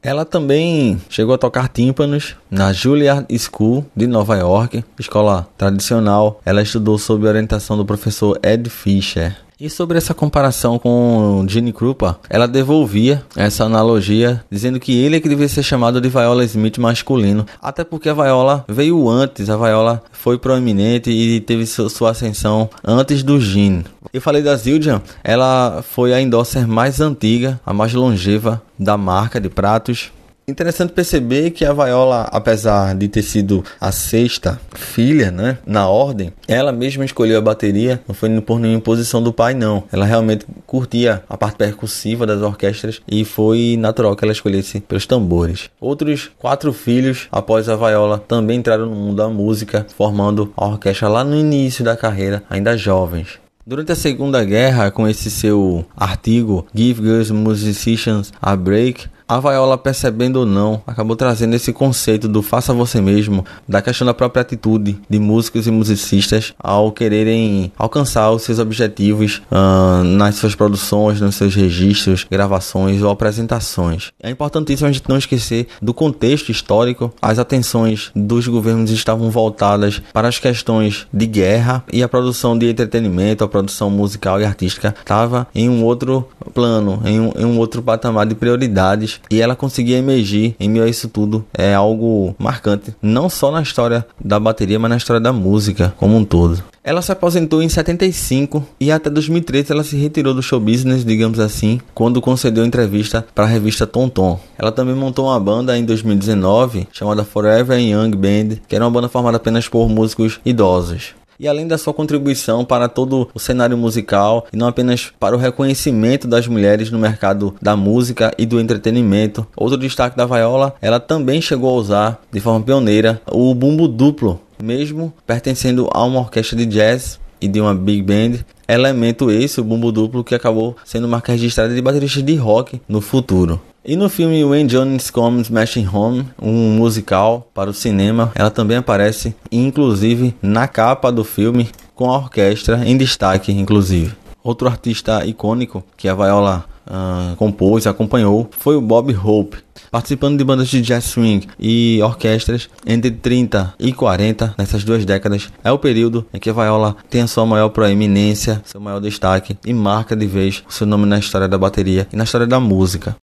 Ela 0.00 0.24
também 0.24 1.00
chegou 1.08 1.34
a 1.34 1.38
tocar 1.38 1.68
tímpanos 1.68 2.36
na 2.48 2.72
Juilliard 2.72 3.26
School 3.36 3.84
de 3.96 4.06
Nova 4.06 4.36
York, 4.36 4.84
escola 4.96 5.48
tradicional. 5.58 6.40
Ela 6.44 6.62
estudou 6.62 6.96
sob 6.98 7.26
orientação 7.26 7.76
do 7.76 7.84
professor 7.84 8.38
Ed 8.40 8.70
Fisher. 8.70 9.36
E 9.60 9.68
sobre 9.68 9.98
essa 9.98 10.14
comparação 10.14 10.78
com 10.78 11.44
Gene 11.48 11.72
Krupa, 11.72 12.20
ela 12.30 12.46
devolvia 12.46 13.24
essa 13.34 13.64
analogia, 13.64 14.44
dizendo 14.48 14.78
que 14.78 14.96
ele 14.96 15.16
é 15.16 15.20
que 15.20 15.28
devia 15.28 15.48
ser 15.48 15.64
chamado 15.64 16.00
de 16.00 16.08
Viola 16.08 16.44
Smith 16.44 16.78
masculino, 16.78 17.44
até 17.60 17.82
porque 17.82 18.08
a 18.08 18.14
Viola 18.14 18.64
veio 18.68 19.08
antes, 19.08 19.50
a 19.50 19.56
Viola 19.56 20.00
foi 20.12 20.38
proeminente 20.38 21.10
e 21.10 21.40
teve 21.40 21.66
sua 21.66 22.10
ascensão 22.12 22.70
antes 22.84 23.24
do 23.24 23.40
Gene. 23.40 23.84
Eu 24.12 24.20
falei 24.20 24.42
da 24.42 24.54
Zildjian, 24.54 25.02
ela 25.24 25.82
foi 25.82 26.14
a 26.14 26.20
endosser 26.20 26.68
mais 26.68 27.00
antiga, 27.00 27.60
a 27.66 27.74
mais 27.74 27.92
longeva 27.92 28.62
da 28.78 28.96
marca 28.96 29.40
de 29.40 29.48
pratos 29.48 30.12
Interessante 30.48 30.94
perceber 30.94 31.50
que 31.50 31.62
a 31.62 31.74
Viola, 31.74 32.22
apesar 32.32 32.94
de 32.94 33.06
ter 33.06 33.20
sido 33.20 33.62
a 33.78 33.92
sexta 33.92 34.58
filha, 34.74 35.30
né, 35.30 35.58
na 35.66 35.86
ordem, 35.86 36.32
ela 36.48 36.72
mesma 36.72 37.04
escolheu 37.04 37.36
a 37.36 37.42
bateria, 37.42 38.00
não 38.08 38.14
foi 38.14 38.40
por 38.40 38.58
nenhuma 38.58 38.78
imposição 38.78 39.22
do 39.22 39.30
pai, 39.30 39.52
não. 39.52 39.84
Ela 39.92 40.06
realmente 40.06 40.46
curtia 40.66 41.22
a 41.28 41.36
parte 41.36 41.56
percussiva 41.58 42.26
das 42.26 42.40
orquestras 42.40 43.02
e 43.06 43.26
foi 43.26 43.76
natural 43.78 44.16
que 44.16 44.24
ela 44.24 44.32
escolhesse 44.32 44.80
pelos 44.80 45.04
tambores. 45.04 45.68
Outros 45.78 46.30
quatro 46.38 46.72
filhos, 46.72 47.28
após 47.30 47.68
a 47.68 47.76
Viola, 47.76 48.18
também 48.18 48.56
entraram 48.58 48.86
no 48.86 48.96
mundo 48.96 49.16
da 49.16 49.28
música, 49.28 49.86
formando 49.94 50.50
a 50.56 50.66
orquestra 50.66 51.08
lá 51.08 51.22
no 51.22 51.36
início 51.36 51.84
da 51.84 51.94
carreira, 51.94 52.42
ainda 52.48 52.74
jovens. 52.74 53.38
Durante 53.66 53.92
a 53.92 53.94
Segunda 53.94 54.42
Guerra, 54.42 54.90
com 54.90 55.06
esse 55.06 55.30
seu 55.30 55.84
artigo 55.94 56.66
Give 56.74 57.02
Girls 57.02 57.30
Musicians 57.34 58.32
a 58.40 58.56
Break, 58.56 59.08
A 59.30 59.40
Viola, 59.40 59.76
percebendo 59.76 60.36
ou 60.36 60.46
não, 60.46 60.80
acabou 60.86 61.14
trazendo 61.14 61.54
esse 61.54 61.70
conceito 61.70 62.26
do 62.26 62.40
faça 62.40 62.72
você 62.72 62.98
mesmo, 62.98 63.44
da 63.68 63.82
questão 63.82 64.06
da 64.06 64.14
própria 64.14 64.40
atitude 64.40 64.98
de 65.06 65.18
músicos 65.18 65.66
e 65.66 65.70
musicistas 65.70 66.54
ao 66.58 66.90
quererem 66.90 67.70
alcançar 67.76 68.30
os 68.30 68.44
seus 68.44 68.58
objetivos 68.58 69.42
uh, 69.52 70.02
nas 70.02 70.36
suas 70.36 70.54
produções, 70.54 71.20
nos 71.20 71.34
seus 71.34 71.54
registros, 71.54 72.24
gravações 72.24 73.02
ou 73.02 73.10
apresentações. 73.10 74.12
É 74.18 74.30
importantíssimo 74.30 74.88
a 74.88 74.92
gente 74.92 75.06
não 75.06 75.18
esquecer 75.18 75.66
do 75.82 75.92
contexto 75.92 76.50
histórico. 76.50 77.12
As 77.20 77.38
atenções 77.38 78.10
dos 78.16 78.48
governos 78.48 78.90
estavam 78.90 79.30
voltadas 79.30 80.00
para 80.10 80.28
as 80.28 80.38
questões 80.38 81.06
de 81.12 81.26
guerra 81.26 81.84
e 81.92 82.02
a 82.02 82.08
produção 82.08 82.56
de 82.56 82.70
entretenimento, 82.70 83.44
a 83.44 83.48
produção 83.48 83.90
musical 83.90 84.40
e 84.40 84.46
artística 84.46 84.94
estava 84.98 85.46
em 85.54 85.68
um 85.68 85.84
outro 85.84 86.26
plano, 86.54 87.02
em 87.04 87.20
um, 87.20 87.32
em 87.36 87.44
um 87.44 87.58
outro 87.58 87.82
patamar 87.82 88.24
de 88.24 88.34
prioridades 88.34 89.17
e 89.30 89.40
ela 89.40 89.56
conseguia 89.56 89.98
emergir 89.98 90.54
em 90.58 90.68
meio 90.68 90.84
a 90.84 90.88
isso 90.88 91.08
tudo. 91.08 91.44
É 91.52 91.74
algo 91.74 92.34
marcante, 92.38 92.94
não 93.02 93.28
só 93.28 93.50
na 93.50 93.62
história 93.62 94.06
da 94.22 94.38
bateria, 94.38 94.78
mas 94.78 94.90
na 94.90 94.96
história 94.96 95.20
da 95.20 95.32
música 95.32 95.94
como 95.96 96.16
um 96.16 96.24
todo. 96.24 96.62
Ela 96.82 97.02
se 97.02 97.12
aposentou 97.12 97.62
em 97.62 97.68
75 97.68 98.66
e 98.80 98.90
até 98.90 99.10
2013 99.10 99.72
ela 99.72 99.84
se 99.84 99.94
retirou 99.94 100.32
do 100.32 100.42
show 100.42 100.58
business, 100.58 101.04
digamos 101.04 101.38
assim, 101.38 101.78
quando 101.92 102.18
concedeu 102.18 102.64
entrevista 102.64 103.26
para 103.34 103.44
a 103.44 103.48
revista 103.48 103.86
Tom. 103.86 104.40
Ela 104.58 104.72
também 104.72 104.94
montou 104.94 105.26
uma 105.26 105.38
banda 105.38 105.76
em 105.76 105.84
2019 105.84 106.88
chamada 106.90 107.24
Forever 107.24 107.78
Young 107.78 108.16
Band, 108.16 108.56
que 108.66 108.74
era 108.74 108.84
uma 108.86 108.90
banda 108.90 109.08
formada 109.08 109.36
apenas 109.36 109.68
por 109.68 109.86
músicos 109.86 110.40
idosos 110.46 111.17
e 111.38 111.46
além 111.46 111.66
da 111.66 111.78
sua 111.78 111.94
contribuição 111.94 112.64
para 112.64 112.88
todo 112.88 113.28
o 113.32 113.38
cenário 113.38 113.76
musical 113.76 114.46
e 114.52 114.56
não 114.56 114.66
apenas 114.66 115.12
para 115.18 115.36
o 115.36 115.38
reconhecimento 115.38 116.26
das 116.26 116.46
mulheres 116.46 116.90
no 116.90 116.98
mercado 116.98 117.54
da 117.60 117.76
música 117.76 118.32
e 118.36 118.44
do 118.44 118.60
entretenimento. 118.60 119.46
Outro 119.56 119.78
destaque 119.78 120.16
da 120.16 120.26
Viola, 120.26 120.74
ela 120.80 121.00
também 121.00 121.40
chegou 121.40 121.70
a 121.70 121.80
usar 121.80 122.22
de 122.32 122.40
forma 122.40 122.64
pioneira 122.64 123.20
o 123.30 123.54
bumbo 123.54 123.86
duplo, 123.86 124.40
mesmo 124.62 125.12
pertencendo 125.26 125.88
a 125.92 126.04
uma 126.04 126.20
orquestra 126.20 126.56
de 126.56 126.66
jazz 126.66 127.20
e 127.40 127.48
de 127.48 127.60
uma 127.60 127.74
big 127.74 128.02
band, 128.02 128.44
elemento 128.66 129.30
esse, 129.30 129.60
o 129.60 129.64
bumbo 129.64 129.90
duplo, 129.90 130.24
que 130.24 130.34
acabou 130.34 130.76
sendo 130.84 131.08
marca 131.08 131.32
registrada 131.32 131.74
de 131.74 131.80
bateristas 131.80 132.22
de 132.22 132.34
rock 132.36 132.80
no 132.88 133.00
futuro. 133.00 133.60
E 133.84 133.96
no 133.96 134.08
filme 134.08 134.44
When 134.44 134.66
Jones 134.66 135.08
Comes 135.08 135.48
Mashing 135.48 135.88
Home, 135.90 136.26
um 136.40 136.76
musical 136.76 137.48
para 137.54 137.70
o 137.70 137.74
cinema, 137.74 138.30
ela 138.34 138.50
também 138.50 138.76
aparece, 138.76 139.34
inclusive 139.50 140.34
na 140.42 140.68
capa 140.68 141.10
do 141.10 141.24
filme, 141.24 141.70
com 141.94 142.10
a 142.10 142.18
orquestra 142.18 142.82
em 142.84 142.96
destaque, 142.96 143.50
inclusive. 143.50 144.12
Outro 144.44 144.68
artista 144.68 145.24
icônico 145.24 145.82
que 145.96 146.08
a 146.08 146.14
Viola 146.14 146.64
uh, 146.88 147.36
compôs 147.36 147.86
acompanhou 147.86 148.48
foi 148.50 148.76
o 148.76 148.80
Bob 148.80 149.14
Hope, 149.14 149.58
participando 149.90 150.38
de 150.38 150.44
bandas 150.44 150.68
de 150.68 150.80
jazz 150.80 151.04
swing 151.04 151.46
e 151.58 152.00
orquestras 152.02 152.68
entre 152.86 153.10
30 153.10 153.74
e 153.78 153.92
40 153.92 154.54
nessas 154.58 154.84
duas 154.84 155.04
décadas. 155.04 155.48
É 155.62 155.70
o 155.70 155.78
período 155.78 156.26
em 156.32 156.38
que 156.38 156.50
a 156.50 156.52
Viola 156.52 156.96
tem 157.08 157.22
a 157.22 157.26
sua 157.26 157.46
maior 157.46 157.68
proeminência, 157.68 158.60
seu 158.64 158.80
maior 158.80 159.00
destaque 159.00 159.56
e 159.64 159.72
marca 159.72 160.16
de 160.16 160.26
vez 160.26 160.64
o 160.68 160.72
seu 160.72 160.86
nome 160.86 161.06
na 161.06 161.18
história 161.18 161.48
da 161.48 161.58
bateria 161.58 162.08
e 162.12 162.16
na 162.16 162.24
história 162.24 162.46
da 162.46 162.58
música. 162.58 163.16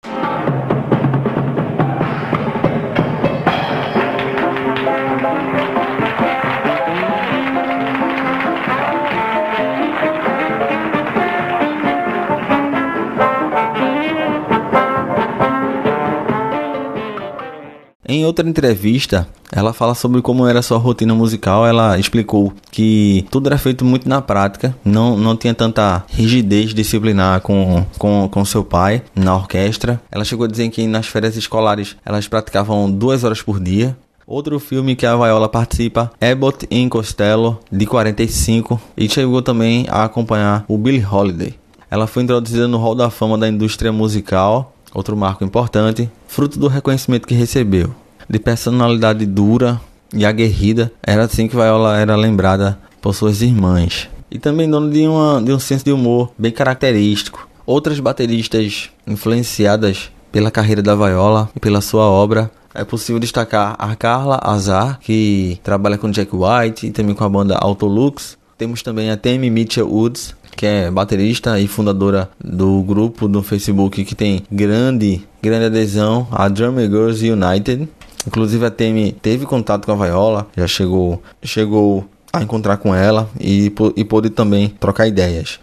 Em 18.07 18.23
outra 18.23 18.47
entrevista, 18.47 19.27
ela 19.51 19.73
fala 19.73 19.95
sobre 19.95 20.21
como 20.21 20.45
era 20.45 20.61
sua 20.61 20.77
rotina 20.77 21.15
musical. 21.15 21.65
Ela 21.65 21.97
explicou 21.97 22.53
que 22.71 23.25
tudo 23.31 23.47
era 23.47 23.57
feito 23.57 23.83
muito 23.83 24.07
na 24.07 24.21
prática, 24.21 24.75
não, 24.85 25.17
não 25.17 25.35
tinha 25.35 25.55
tanta 25.55 26.03
rigidez 26.09 26.73
disciplinar 26.73 27.41
com, 27.41 27.83
com, 27.97 28.29
com 28.29 28.45
seu 28.45 28.63
pai 28.63 29.01
na 29.15 29.35
orquestra. 29.35 29.99
Ela 30.11 30.23
chegou 30.23 30.45
a 30.45 30.49
dizer 30.49 30.69
que 30.69 30.85
nas 30.85 31.07
férias 31.07 31.35
escolares 31.35 31.95
elas 32.05 32.27
praticavam 32.27 32.91
duas 32.91 33.23
horas 33.23 33.41
por 33.41 33.59
dia. 33.59 33.97
Outro 34.27 34.59
filme 34.59 34.95
que 34.95 35.05
a 35.05 35.15
Viola 35.15 35.47
participa, 35.47 36.11
Abbott 36.19 36.67
in 36.71 36.89
Costello, 36.89 37.59
de 37.71 37.85
45, 37.85 38.81
e 38.97 39.07
chegou 39.07 39.41
também 39.41 39.85
a 39.87 40.03
acompanhar 40.03 40.65
o 40.67 40.77
Billie 40.77 41.05
Holiday. 41.05 41.53
Ela 41.91 42.07
foi 42.07 42.23
introduzida 42.23 42.67
no 42.67 42.77
Hall 42.77 42.95
da 42.95 43.09
Fama 43.11 43.37
da 43.37 43.47
indústria 43.47 43.91
musical, 43.91 44.74
outro 44.95 45.15
marco 45.15 45.43
importante, 45.43 46.10
fruto 46.27 46.58
do 46.58 46.67
reconhecimento 46.67 47.27
que 47.27 47.36
recebeu 47.36 47.93
de 48.29 48.39
personalidade 48.39 49.25
dura 49.25 49.79
e 50.13 50.25
aguerrida, 50.25 50.91
era 51.03 51.23
assim 51.23 51.47
que 51.47 51.55
Viola 51.55 51.97
era 51.97 52.15
lembrada 52.15 52.79
por 53.01 53.13
suas 53.13 53.41
irmãs. 53.41 54.10
E 54.31 54.39
também 54.39 54.69
dono 54.69 54.89
de, 54.89 55.08
uma, 55.08 55.41
de 55.41 55.51
um 55.51 55.60
senso 55.60 55.86
de 55.86 55.91
humor 55.91 56.31
bem 56.38 56.51
característico. 56.51 57.47
Outras 57.65 57.99
bateristas 57.99 58.89
influenciadas 59.05 60.12
pela 60.31 60.51
carreira 60.51 60.81
da 60.81 60.95
Viola 60.95 61.49
e 61.55 61.60
pela 61.60 61.81
sua 61.81 62.03
obra 62.03 62.51
é 62.73 62.84
possível 62.84 63.19
destacar 63.19 63.75
a 63.79 63.95
Carla 63.95 64.39
Azar, 64.43 64.99
que 64.99 65.60
trabalha 65.63 65.97
com 65.97 66.12
Jack 66.12 66.31
White 66.36 66.88
e 66.88 66.91
também 66.91 67.15
com 67.15 67.23
a 67.23 67.29
banda 67.29 67.58
Autolux. 67.58 68.38
Temos 68.57 68.81
também 68.81 69.11
a 69.11 69.17
Tammy 69.17 69.49
Mitchell 69.49 69.85
Woods, 69.85 70.33
que 70.55 70.65
é 70.65 70.89
baterista 70.89 71.59
e 71.59 71.67
fundadora 71.67 72.29
do 72.41 72.81
grupo 72.83 73.27
no 73.27 73.43
Facebook 73.43 74.05
que 74.05 74.15
tem 74.15 74.43
grande, 74.49 75.27
grande 75.41 75.65
adesão, 75.65 76.25
a 76.31 76.47
Drummer 76.47 76.89
Girls 76.89 77.29
United. 77.29 77.89
Inclusive 78.25 78.65
a 78.65 78.71
Temi 78.71 79.11
teve 79.11 79.45
contato 79.45 79.85
com 79.85 79.91
a 79.91 80.05
Viola, 80.05 80.47
já 80.55 80.65
chegou, 80.67 81.21
chegou 81.43 82.05
a 82.31 82.41
encontrar 82.41 82.77
com 82.77 82.95
ela 82.95 83.29
e, 83.37 83.73
e 83.95 84.05
pôde 84.05 84.29
também 84.29 84.69
trocar 84.79 85.05
ideias. 85.05 85.59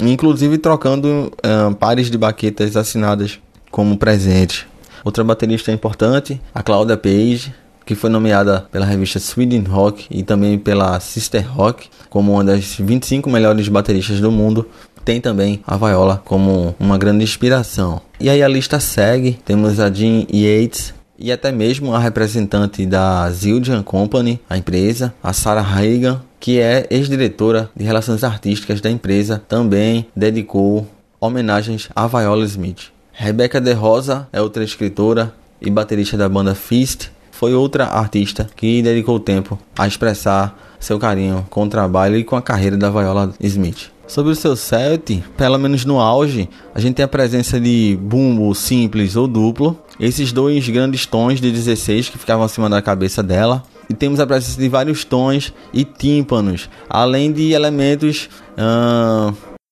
Inclusive 0.00 0.56
trocando 0.56 1.30
uh, 1.44 1.74
pares 1.74 2.10
de 2.10 2.16
baquetas 2.16 2.74
assinadas 2.74 3.38
como 3.70 3.98
presente. 3.98 4.66
Outra 5.04 5.22
baterista 5.22 5.70
importante, 5.70 6.40
a 6.54 6.62
Claudia 6.62 6.96
Page, 6.96 7.54
que 7.90 7.96
foi 7.96 8.08
nomeada 8.08 8.68
pela 8.70 8.86
revista 8.86 9.18
Sweden 9.18 9.64
Rock 9.64 10.06
e 10.12 10.22
também 10.22 10.56
pela 10.56 11.00
Sister 11.00 11.44
Rock 11.52 11.88
como 12.08 12.34
uma 12.34 12.44
das 12.44 12.76
25 12.76 13.28
melhores 13.28 13.66
bateristas 13.66 14.20
do 14.20 14.30
mundo. 14.30 14.64
Tem 15.04 15.20
também 15.20 15.60
a 15.66 15.76
Viola 15.76 16.22
como 16.24 16.72
uma 16.78 16.96
grande 16.96 17.24
inspiração. 17.24 18.00
E 18.20 18.30
aí 18.30 18.44
a 18.44 18.46
lista 18.46 18.78
segue, 18.78 19.32
temos 19.44 19.80
a 19.80 19.90
Jean 19.90 20.24
Yates, 20.32 20.94
e 21.18 21.32
até 21.32 21.50
mesmo 21.50 21.92
a 21.92 21.98
representante 21.98 22.86
da 22.86 23.28
Zildjian 23.28 23.82
Company, 23.82 24.40
a 24.48 24.56
empresa, 24.56 25.12
a 25.20 25.32
Sarah 25.32 25.60
Reagan, 25.60 26.22
que 26.38 26.60
é 26.60 26.86
ex-diretora 26.90 27.70
de 27.74 27.84
relações 27.84 28.22
artísticas 28.22 28.80
da 28.80 28.88
empresa, 28.88 29.42
também 29.48 30.06
dedicou 30.14 30.86
homenagens 31.20 31.88
a 31.96 32.06
Viola 32.06 32.44
Smith. 32.44 32.92
Rebecca 33.12 33.60
De 33.60 33.72
Rosa 33.72 34.28
é 34.32 34.40
outra 34.40 34.62
escritora 34.62 35.34
e 35.60 35.68
baterista 35.68 36.16
da 36.16 36.28
banda 36.28 36.54
Fist, 36.54 37.10
foi 37.40 37.54
outra 37.54 37.86
artista 37.86 38.50
que 38.54 38.82
dedicou 38.82 39.18
tempo 39.18 39.58
a 39.78 39.86
expressar 39.86 40.76
seu 40.78 40.98
carinho 40.98 41.46
com 41.48 41.64
o 41.64 41.68
trabalho 41.70 42.18
e 42.18 42.22
com 42.22 42.36
a 42.36 42.42
carreira 42.42 42.76
da 42.76 42.90
Viola 42.90 43.32
Smith. 43.40 43.90
Sobre 44.06 44.32
o 44.32 44.36
seu 44.36 44.54
set, 44.54 45.24
pelo 45.38 45.58
menos 45.58 45.86
no 45.86 45.98
auge, 45.98 46.50
a 46.74 46.78
gente 46.78 46.96
tem 46.96 47.04
a 47.04 47.08
presença 47.08 47.58
de 47.58 47.98
bumbo 47.98 48.54
simples 48.54 49.16
ou 49.16 49.26
duplo, 49.26 49.78
esses 49.98 50.32
dois 50.32 50.68
grandes 50.68 51.06
tons 51.06 51.40
de 51.40 51.50
16 51.50 52.10
que 52.10 52.18
ficavam 52.18 52.44
acima 52.44 52.68
da 52.68 52.82
cabeça 52.82 53.22
dela, 53.22 53.62
e 53.88 53.94
temos 53.94 54.20
a 54.20 54.26
presença 54.26 54.60
de 54.60 54.68
vários 54.68 55.02
tons 55.02 55.50
e 55.72 55.82
tímpanos, 55.82 56.68
além 56.90 57.32
de 57.32 57.52
elementos 57.52 58.28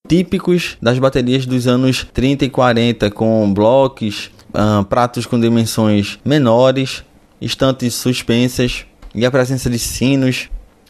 típicos 0.07 0.75
das 0.81 0.97
baterias 0.97 1.45
dos 1.45 1.67
anos 1.67 2.07
30 2.15 2.45
e 2.45 2.49
40, 2.49 3.11
com 3.11 3.53
blocos, 3.53 4.31
pratos 4.89 5.27
com 5.27 5.39
dimensões 5.39 6.17
menores, 6.25 7.03
estantes 7.41 7.95
suspensas 7.95 8.85
e 9.13 9.25
a 9.25 9.31
presença 9.31 9.69
de 9.69 9.79
sinos 9.79 10.49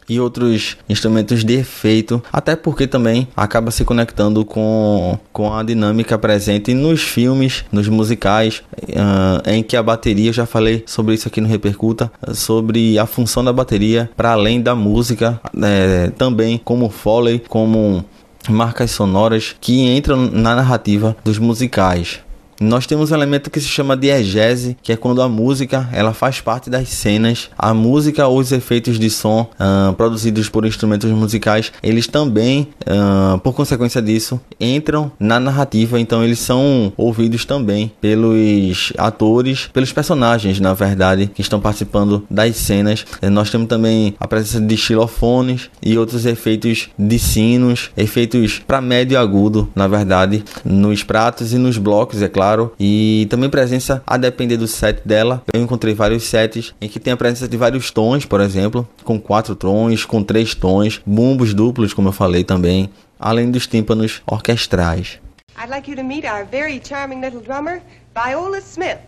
e 0.09 0.19
outros 0.19 0.75
instrumentos 0.89 1.43
de 1.43 1.53
efeito, 1.53 2.21
até 2.33 2.55
porque 2.55 2.87
também 2.87 3.27
acaba 3.37 3.69
se 3.69 3.85
conectando 3.85 4.43
com, 4.43 5.17
com 5.31 5.53
a 5.53 5.61
dinâmica 5.61 6.17
presente 6.17 6.73
nos 6.73 7.01
filmes, 7.01 7.63
nos 7.71 7.87
musicais, 7.87 8.63
uh, 8.75 9.47
em 9.47 9.61
que 9.61 9.77
a 9.77 9.83
bateria, 9.83 10.29
eu 10.29 10.33
já 10.33 10.47
falei 10.47 10.83
sobre 10.87 11.13
isso 11.13 11.27
aqui 11.27 11.39
no 11.39 11.47
Repercuta, 11.47 12.11
sobre 12.33 12.97
a 12.97 13.05
função 13.05 13.43
da 13.43 13.53
bateria 13.53 14.09
para 14.17 14.31
além 14.31 14.59
da 14.59 14.73
música, 14.73 15.39
é, 15.61 16.09
também 16.17 16.57
como 16.57 16.89
Foley, 16.89 17.43
como 17.47 18.03
marcas 18.49 18.91
sonoras 18.91 19.55
que 19.61 19.81
entram 19.81 20.29
na 20.31 20.55
narrativa 20.55 21.15
dos 21.23 21.37
musicais. 21.37 22.19
Nós 22.59 22.85
temos 22.85 23.11
um 23.11 23.15
elemento 23.15 23.49
que 23.49 23.59
se 23.59 23.67
chama 23.67 23.95
diegese, 23.95 24.75
que 24.83 24.91
é 24.91 24.97
quando 24.97 25.21
a 25.21 25.29
música 25.29 25.87
ela 25.93 26.13
faz 26.13 26.41
parte 26.41 26.69
das 26.69 26.89
cenas. 26.89 27.49
A 27.57 27.73
música 27.73 28.27
ou 28.27 28.37
os 28.37 28.51
efeitos 28.51 28.99
de 28.99 29.09
som 29.09 29.49
uh, 29.53 29.93
produzidos 29.93 30.49
por 30.49 30.65
instrumentos 30.65 31.09
musicais, 31.11 31.71
eles 31.81 32.07
também, 32.07 32.67
uh, 32.81 33.39
por 33.39 33.53
consequência 33.53 34.01
disso, 34.01 34.39
entram 34.59 35.11
na 35.19 35.39
narrativa. 35.39 35.99
Então 35.99 36.23
eles 36.23 36.39
são 36.39 36.91
ouvidos 36.97 37.45
também 37.45 37.91
pelos 38.01 38.91
atores, 38.97 39.69
pelos 39.71 39.93
personagens, 39.93 40.59
na 40.59 40.73
verdade, 40.73 41.31
que 41.33 41.41
estão 41.41 41.61
participando 41.61 42.25
das 42.29 42.57
cenas. 42.57 43.05
Uh, 43.21 43.29
nós 43.29 43.49
temos 43.49 43.67
também 43.67 44.15
a 44.19 44.27
presença 44.27 44.59
de 44.59 44.75
xilofones 44.75 45.69
e 45.81 45.97
outros 45.97 46.25
efeitos 46.25 46.89
de 46.97 47.19
sinos, 47.19 47.89
efeitos 47.95 48.59
para 48.67 48.81
médio 48.81 49.13
e 49.13 49.17
agudo, 49.17 49.69
na 49.73 49.87
verdade, 49.87 50.43
nos 50.65 51.03
pratos 51.03 51.53
e 51.53 51.57
nos 51.57 51.77
blocos, 51.77 52.21
é 52.21 52.27
claro. 52.27 52.48
E 52.79 53.27
também 53.29 53.49
presença 53.49 54.01
a 54.05 54.17
depender 54.17 54.57
do 54.57 54.67
set 54.67 55.01
dela. 55.05 55.43
Eu 55.53 55.61
encontrei 55.61 55.93
vários 55.93 56.23
sets 56.23 56.73
em 56.81 56.87
que 56.87 56.99
tem 56.99 57.13
a 57.13 57.17
presença 57.17 57.47
de 57.47 57.57
vários 57.57 57.91
tons, 57.91 58.25
por 58.25 58.41
exemplo, 58.41 58.87
com 59.03 59.19
quatro 59.19 59.55
tons, 59.55 60.05
com 60.05 60.23
três 60.23 60.55
tons, 60.55 61.01
bumbos 61.05 61.53
duplos, 61.53 61.93
como 61.93 62.09
eu 62.09 62.13
falei 62.13 62.43
também, 62.43 62.89
além 63.19 63.51
dos 63.51 63.67
tímpanos 63.67 64.21
orquestrais. 64.25 65.19
I'd 65.61 65.69
like 65.69 65.89
you 65.89 65.97
to 65.97 66.03
meet 66.03 66.25
our 66.25 66.45
very 66.45 66.81
charming 66.81 67.21
little 67.21 67.41
drummer, 67.41 67.81
Viola 68.15 68.59
Smith. 68.59 68.99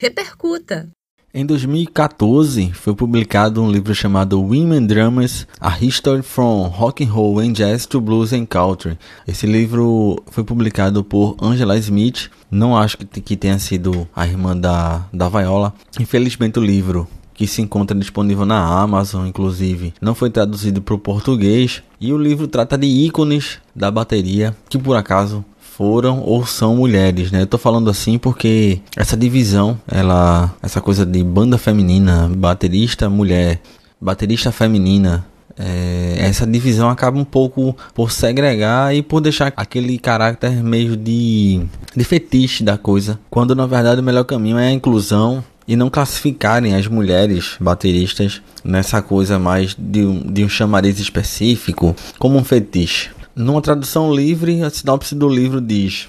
Repercuta. 0.00 0.88
Em 1.38 1.44
2014, 1.44 2.72
foi 2.72 2.94
publicado 2.94 3.62
um 3.62 3.70
livro 3.70 3.94
chamado 3.94 4.40
Women 4.40 4.86
Drummers: 4.86 5.46
A 5.60 5.76
History 5.78 6.22
from 6.22 6.62
Rock 6.68 7.04
and 7.04 7.10
Roll 7.12 7.40
and 7.40 7.52
Jazz 7.52 7.84
to 7.84 8.00
Blues 8.00 8.32
and 8.32 8.46
Country. 8.46 8.96
Esse 9.28 9.46
livro 9.46 10.16
foi 10.30 10.42
publicado 10.42 11.04
por 11.04 11.36
Angela 11.38 11.76
Smith. 11.76 12.30
Não 12.50 12.74
acho 12.74 12.96
que, 12.96 13.36
tenha 13.36 13.58
sido 13.58 14.08
a 14.16 14.26
irmã 14.26 14.56
da, 14.56 15.04
da 15.12 15.28
Viola. 15.28 15.74
Infelizmente, 16.00 16.58
o 16.58 16.64
livro 16.64 17.06
que 17.34 17.46
se 17.46 17.60
encontra 17.60 17.94
disponível 17.94 18.46
na 18.46 18.64
Amazon, 18.80 19.26
inclusive, 19.26 19.92
não 20.00 20.14
foi 20.14 20.30
traduzido 20.30 20.80
para 20.80 20.94
o 20.94 20.98
português. 20.98 21.82
E 22.00 22.14
o 22.14 22.18
livro 22.18 22.48
trata 22.48 22.78
de 22.78 22.86
ícones 22.86 23.58
da 23.74 23.90
bateria 23.90 24.56
que 24.70 24.78
por 24.78 24.96
acaso 24.96 25.44
foram 25.76 26.20
ou 26.20 26.46
são 26.46 26.76
mulheres, 26.76 27.30
né? 27.30 27.42
Eu 27.42 27.46
tô 27.46 27.58
falando 27.58 27.90
assim 27.90 28.18
porque 28.18 28.80
essa 28.96 29.16
divisão, 29.16 29.78
ela, 29.86 30.54
essa 30.62 30.80
coisa 30.80 31.04
de 31.04 31.22
banda 31.22 31.58
feminina, 31.58 32.30
baterista 32.34 33.10
mulher, 33.10 33.60
baterista 34.00 34.50
feminina, 34.50 35.26
é, 35.58 36.16
essa 36.18 36.46
divisão 36.46 36.88
acaba 36.88 37.18
um 37.18 37.24
pouco 37.24 37.76
por 37.94 38.10
segregar 38.10 38.94
e 38.94 39.02
por 39.02 39.20
deixar 39.20 39.52
aquele 39.54 39.98
caráter 39.98 40.62
meio 40.62 40.96
de, 40.96 41.62
de 41.94 42.04
fetiche 42.04 42.64
da 42.64 42.78
coisa, 42.78 43.18
quando 43.28 43.54
na 43.54 43.66
verdade 43.66 44.00
o 44.00 44.04
melhor 44.04 44.24
caminho 44.24 44.58
é 44.58 44.68
a 44.68 44.72
inclusão 44.72 45.44
e 45.68 45.76
não 45.76 45.90
classificarem 45.90 46.74
as 46.74 46.86
mulheres 46.86 47.56
bateristas 47.60 48.40
nessa 48.64 49.02
coisa 49.02 49.38
mais 49.38 49.74
de 49.76 50.20
de 50.20 50.44
um 50.44 50.48
chamariz 50.48 50.98
específico 51.00 51.94
como 52.18 52.38
um 52.38 52.44
fetiche. 52.44 53.10
Numa 53.38 53.60
tradução 53.60 54.14
livre, 54.14 54.62
a 54.62 54.70
sinopse 54.70 55.14
do 55.14 55.28
livro 55.28 55.60
diz: 55.60 56.08